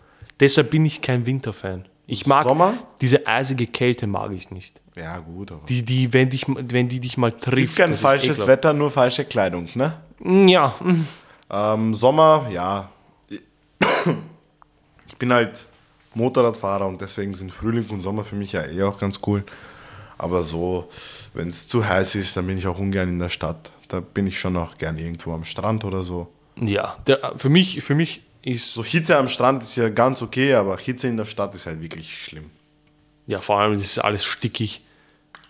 [0.41, 1.85] Deshalb bin ich kein Winterfan.
[2.07, 2.75] Ich mag Sommer?
[3.01, 4.81] diese eisige Kälte mag ich nicht.
[4.95, 5.67] Ja, gut, aber.
[5.67, 7.77] Die, die, wenn, dich, wenn die dich mal gibt trifft.
[7.77, 8.47] kein das ist falsches.
[8.47, 9.99] Wetter, nur falsche Kleidung, ne?
[10.25, 11.07] Ja, mm.
[11.51, 12.91] Ähm, Sommer, ja.
[15.07, 15.69] Ich bin halt
[16.15, 19.45] Motorradfahrer und deswegen sind Frühling und Sommer für mich ja eh auch ganz cool.
[20.19, 20.89] Aber so,
[21.35, 23.71] wenn es zu heiß ist, dann bin ich auch ungern in der Stadt.
[23.89, 26.33] Da bin ich schon auch gern irgendwo am Strand oder so.
[26.57, 26.97] ja.
[27.07, 30.79] Der, für, mich, für mich ist So Hitze am Strand ist ja ganz okay, aber
[30.79, 32.51] Hitze in der Stadt ist halt wirklich schlimm.
[33.27, 34.83] Ja, vor allem ist alles stickig.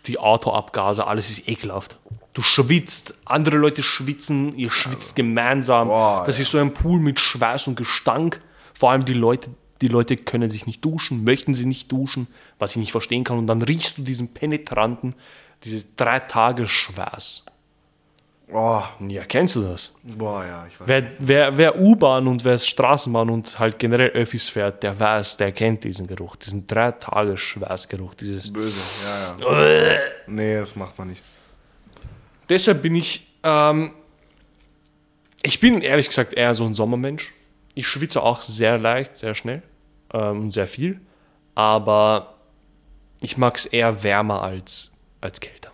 [0.07, 1.99] Die Autoabgase, alles ist ekelhaft.
[2.33, 5.89] Du schwitzt, andere Leute schwitzen, ihr schwitzt gemeinsam.
[5.89, 6.43] Boah, das ja.
[6.43, 8.41] ist so ein Pool mit Schweiß und Gestank.
[8.77, 9.49] Vor allem die Leute,
[9.81, 12.27] die Leute können sich nicht duschen, möchten sie nicht duschen,
[12.59, 13.39] was ich nicht verstehen kann.
[13.39, 15.15] Und dann riechst du diesen penetranten,
[15.65, 17.45] dieses drei Tage Schweiß.
[18.53, 19.93] Oh, Ja, kennst du das?
[20.03, 20.87] boah, ja, ich weiß.
[20.87, 25.53] Wer, wer, wer U-Bahn und wer Straßenbahn und halt generell Öffis fährt, der weiß, der
[25.53, 29.99] kennt diesen Geruch, diesen drei Tage Schweißgeruch, dieses Böse, ja, ja.
[30.27, 31.25] nee, das macht man nicht.
[32.49, 33.93] Deshalb bin ich, ähm,
[35.43, 37.33] ich bin ehrlich gesagt eher so ein Sommermensch.
[37.77, 39.63] Ich schwitze auch sehr leicht, sehr schnell
[40.13, 41.01] ähm, und sehr viel,
[41.55, 42.35] aber
[43.21, 45.71] ich mag es eher wärmer als, als kälter.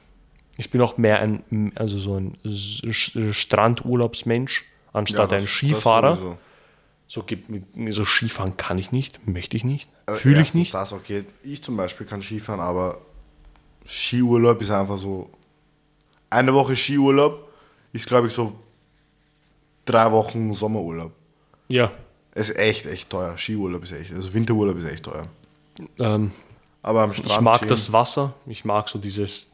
[0.59, 6.39] Ich bin auch mehr ein, also so ein Strandurlaubsmensch anstatt ein Skifahrer.
[7.07, 7.49] so, gibt,
[7.95, 10.75] so Skifahren kann ich nicht, möchte ich nicht, Also fühle ich nicht.
[10.75, 11.25] Das, okay.
[11.43, 12.99] Ich zum Beispiel kann Skifahren, aber
[13.87, 15.31] Skiurlaub ist einfach so.
[16.31, 17.49] Eine Woche Skiurlaub
[17.93, 18.59] ist, glaube ich, so
[19.85, 21.13] drei Wochen Sommerurlaub.
[21.73, 21.91] Ja,
[22.35, 23.37] Es ist echt, echt teuer.
[23.37, 25.27] Skiurlaub ist echt, also Winterurlaub ist echt teuer.
[25.99, 26.31] ähm,
[26.83, 27.31] Aber am Strand.
[27.31, 29.51] ich mag chillen, das Wasser, ich mag so dieses.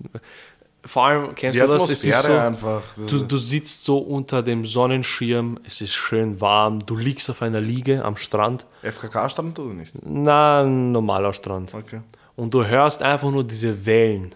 [0.84, 1.88] Vor allem, kennst Die du das?
[1.88, 2.82] Es ist so, einfach.
[2.96, 7.60] Du, du sitzt so unter dem Sonnenschirm, es ist schön warm, du liegst auf einer
[7.60, 8.64] Liege am Strand.
[8.82, 9.92] FKK-Strand oder nicht?
[10.04, 11.74] Na, ein normaler Strand.
[11.74, 12.00] Okay.
[12.36, 14.34] Und du hörst einfach nur diese Wellen,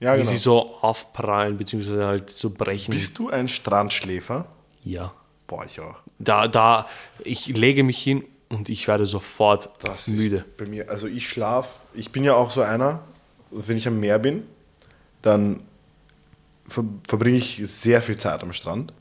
[0.00, 0.30] Ja, wie genau.
[0.30, 2.92] sie so aufprallen, beziehungsweise halt so brechen.
[2.92, 4.46] Bist du ein Strandschläfer?
[4.84, 5.12] ja.
[5.50, 5.96] Boah, ich auch.
[6.20, 6.86] Da, da,
[7.24, 10.44] ich lege mich hin und ich werde sofort Das müde.
[10.56, 10.88] bei mir.
[10.88, 11.80] Also ich schlaf.
[11.92, 13.00] Ich bin ja auch so einer,
[13.50, 14.44] wenn ich am Meer bin,
[15.22, 15.60] dann
[16.68, 18.92] ver verbringe ich sehr viel Zeit am Strand.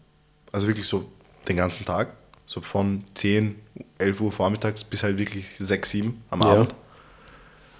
[0.51, 1.07] Also wirklich so
[1.47, 2.13] den ganzen Tag.
[2.47, 3.55] So von 10,
[3.99, 6.47] 11 Uhr vormittags bis halt wirklich 6, 7 am Ja.
[6.47, 6.73] Abend.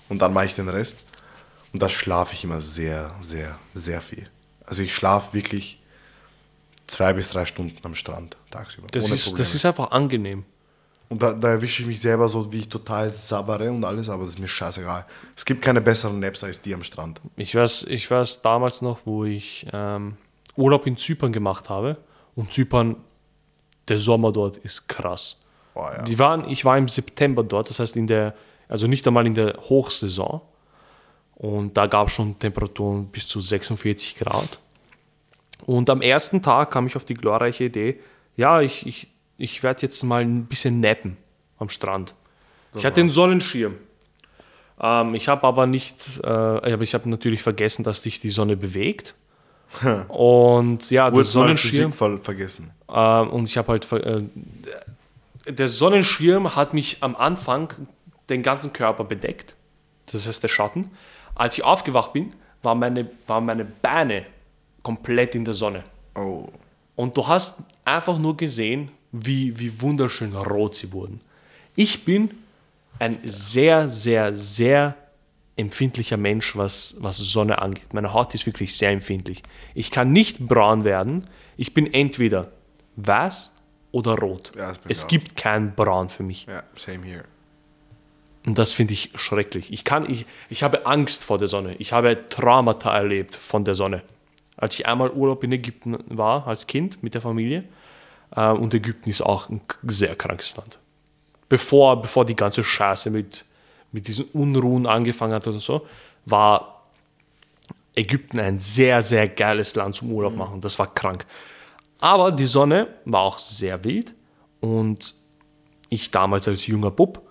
[0.09, 0.97] Und dann mache ich den Rest.
[1.74, 4.30] Und da schlafe ich immer sehr, sehr, sehr viel.
[4.63, 5.79] Also ich schlafe wirklich
[6.90, 8.88] zwei bis drei Stunden am Strand tagsüber.
[8.92, 9.38] Das ohne ist, Probleme.
[9.40, 10.46] das ist einfach angenehm.
[11.10, 14.24] Und da, da erwische ich mich selber so, wie ich total sabbere und alles, aber
[14.24, 15.06] das ist mir scheißegal.
[15.36, 17.20] Es gibt keine besseren Naps als die am Strand.
[17.36, 20.18] Ich weiß, ich weiß damals noch, wo ich ähm,
[20.56, 21.98] Urlaub in Zypern gemacht habe.
[22.36, 22.96] Und Zypern,
[23.88, 25.38] der Sommer dort ist krass.
[25.74, 26.04] Boah, ja.
[26.04, 28.36] Die waren, ich war im September dort, das heißt in der,
[28.68, 30.42] also nicht einmal in der Hochsaison.
[31.36, 34.60] Und da gab es schon Temperaturen bis zu 46 Grad.
[35.70, 37.99] Und am ersten Tag kam ich auf die glorreiche Idee,
[38.36, 41.15] ja, ich, ich, ich werde jetzt mal ein bisschen nappen
[41.59, 42.15] am Strand.
[42.74, 43.76] ich hatte einen Sonnenschirm.
[44.82, 48.57] Ähm, ich habe aber nicht, äh, aber ich habe natürlich vergessen, dass sich die Sonne
[48.57, 49.13] bewegt.
[50.07, 51.93] Und ja, der Sonnenschirm.
[51.93, 52.72] Ver vergessen.
[52.91, 54.24] Ähm, und ich habe halt, äh,
[55.47, 57.72] der Sonnenschirm hat mich am Anfang
[58.30, 59.53] den ganzen Körper bedeckt.
[60.07, 60.89] Das heißt, der Schatten.
[61.36, 64.26] Als ich aufgewacht bin, waren meine, waren meine Beine
[64.84, 65.84] komplett in der Sonne.
[66.16, 66.48] Oh.
[66.96, 71.22] Und du hast einfach nur gesehen, wie, wie wunderschön rot sie wurden.
[71.76, 72.32] Ich bin
[73.00, 74.96] ein sehr, sehr, sehr
[75.56, 77.94] empfindlicher Mensch, was, was Sonne angeht.
[77.94, 79.44] Meine Haut ist wirklich sehr empfindlich.
[79.74, 81.28] Ich kann nicht braun werden.
[81.58, 82.52] Ich bin entweder
[82.96, 83.52] weiß
[83.92, 84.52] oder rot.
[84.56, 85.08] Ja, es auch.
[85.08, 86.46] gibt kein Braun für mich.
[86.46, 87.24] Ja, same here.
[88.46, 89.72] Und das finde ich schrecklich.
[89.74, 91.76] Ich, kann, ich, ich habe Angst vor der Sonne.
[91.78, 94.02] Ich habe Traumata erlebt von der Sonne.
[94.60, 97.64] Als ich einmal Urlaub in Ägypten war, als Kind mit der Familie,
[98.36, 100.80] äh, und Ägypten ist auch ein sehr krankes Land.
[101.47, 103.45] Bevor, bevor die ganze Scheiße mit,
[103.91, 105.88] mit diesen Unruhen angefangen hat oder so,
[106.26, 106.84] war
[107.95, 110.62] Ägypten ein sehr, sehr geiles Land zum Urlaub machen.
[110.62, 111.26] Das war krank.
[112.01, 114.14] Aber die Sonne war auch sehr wild
[114.60, 115.16] und
[115.89, 117.22] ich damals als junger Bub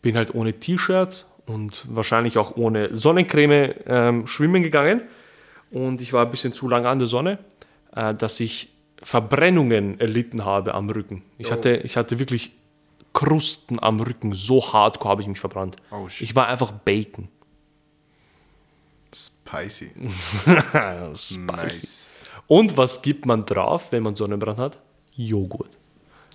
[0.00, 5.02] bin halt ohne T-Shirt und wahrscheinlich auch ohne Sonnencreme ähm, schwimmen gegangen
[5.76, 7.38] und ich war ein bisschen zu lange an der Sonne,
[7.94, 8.72] äh, dass ich
[9.02, 11.22] Verbrennungen erlitten habe am Rücken.
[11.36, 12.52] Ich, hatte, ich hatte wirklich
[13.12, 15.76] Krusten am Rücken, so hardcore habe ich mich verbrannt.
[15.90, 17.28] Oh, ich war einfach Bacon.
[19.14, 19.92] Spicy.
[21.14, 21.38] Spicy.
[21.40, 22.24] Nice.
[22.46, 24.78] Und was gibt man drauf, wenn man Sonnenbrand hat?
[25.14, 25.76] Joghurt.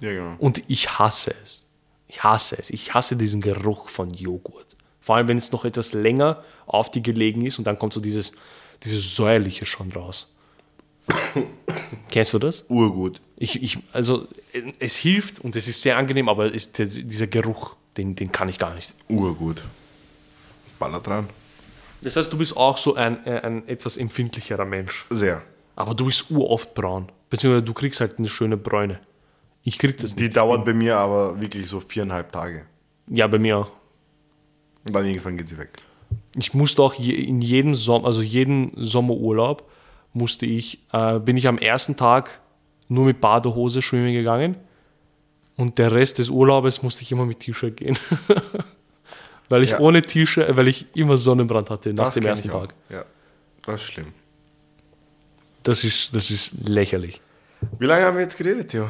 [0.01, 0.35] Ja, genau.
[0.37, 1.67] Und ich hasse es.
[2.07, 2.69] Ich hasse es.
[2.69, 4.70] Ich hasse diesen Geruch von Joghurt.
[5.11, 7.99] Vor allem, wenn es noch etwas länger auf die gelegen ist und dann kommt so
[7.99, 8.31] dieses,
[8.81, 10.33] dieses säuerliche schon raus.
[12.09, 12.63] Kennst du das?
[12.69, 13.19] Urgut.
[13.35, 14.25] Ich, ich, also,
[14.79, 18.57] es hilft und es ist sehr angenehm, aber der, dieser Geruch, den, den kann ich
[18.57, 18.93] gar nicht.
[19.09, 19.65] Urgut.
[20.79, 21.27] Ballert dran.
[22.01, 25.07] Das heißt, du bist auch so ein, äh, ein etwas empfindlicherer Mensch.
[25.09, 25.41] Sehr.
[25.75, 27.11] Aber du bist uroft braun.
[27.29, 29.01] Beziehungsweise du kriegst halt eine schöne Bräune.
[29.63, 30.37] Ich krieg das Die nicht.
[30.37, 32.65] dauert bei mir aber wirklich so viereinhalb Tage.
[33.07, 33.71] Ja, bei mir auch.
[34.85, 35.69] Und dann irgendwann geht sie weg.
[36.37, 39.69] Ich musste auch je, in jedem Sommer, also jeden Sommerurlaub,
[40.13, 42.41] musste ich, äh, bin ich am ersten Tag
[42.89, 44.55] nur mit Badehose schwimmen gegangen
[45.55, 47.97] und der Rest des Urlaubes musste ich immer mit T-Shirt gehen.
[49.49, 49.79] weil ich Ja.
[49.79, 52.49] ohne T-Shirt, weil ich immer Sonnenbrand hatte nach Das dem ersten.
[52.49, 52.73] Tag.
[52.89, 53.05] Ja,
[53.65, 54.07] das ist schlimm.
[55.63, 57.21] Das ist, das ist lächerlich.
[57.79, 58.89] Wie lange haben wir jetzt geredet, Theo?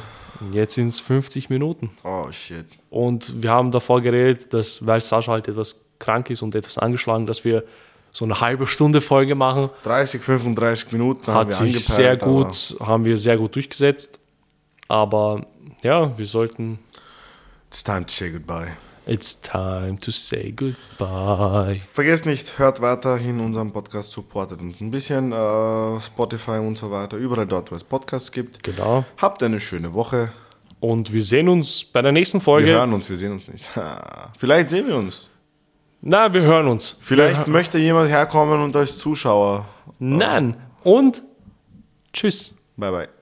[0.51, 1.91] Jetzt sind es 50 Minuten.
[2.03, 2.65] Oh, shit.
[2.89, 7.27] Und wir haben davor geredet, dass, weil Sascha halt etwas krank ist und etwas angeschlagen,
[7.27, 7.63] dass wir
[8.11, 9.69] so eine halbe Stunde Folge machen.
[9.83, 14.19] 30, 35 Minuten haben Hat wir sich sehr gut, haben wir sehr gut durchgesetzt.
[14.87, 15.45] Aber
[15.83, 16.79] ja, wir sollten.
[17.69, 18.73] It's time to say goodbye.
[19.11, 21.81] It's time to say goodbye.
[21.91, 27.17] Vergesst nicht, hört weiterhin unseren Podcast, supportet uns ein bisschen, äh, Spotify und so weiter,
[27.17, 28.63] überall dort, wo es Podcasts gibt.
[28.63, 29.03] Genau.
[29.17, 30.31] Habt eine schöne Woche.
[30.79, 32.67] Und wir sehen uns bei der nächsten Wir Folge.
[32.71, 33.69] hören uns, wir sehen uns nicht.
[34.37, 35.27] Vielleicht sehen wir uns.
[35.99, 36.95] Na, wir hören uns.
[37.01, 39.67] Vielleicht möchte jemand herkommen und als Zuschauer.
[39.99, 40.55] Nein.
[40.85, 41.21] Und
[42.13, 42.55] tschüss.
[42.77, 43.20] Bye bye.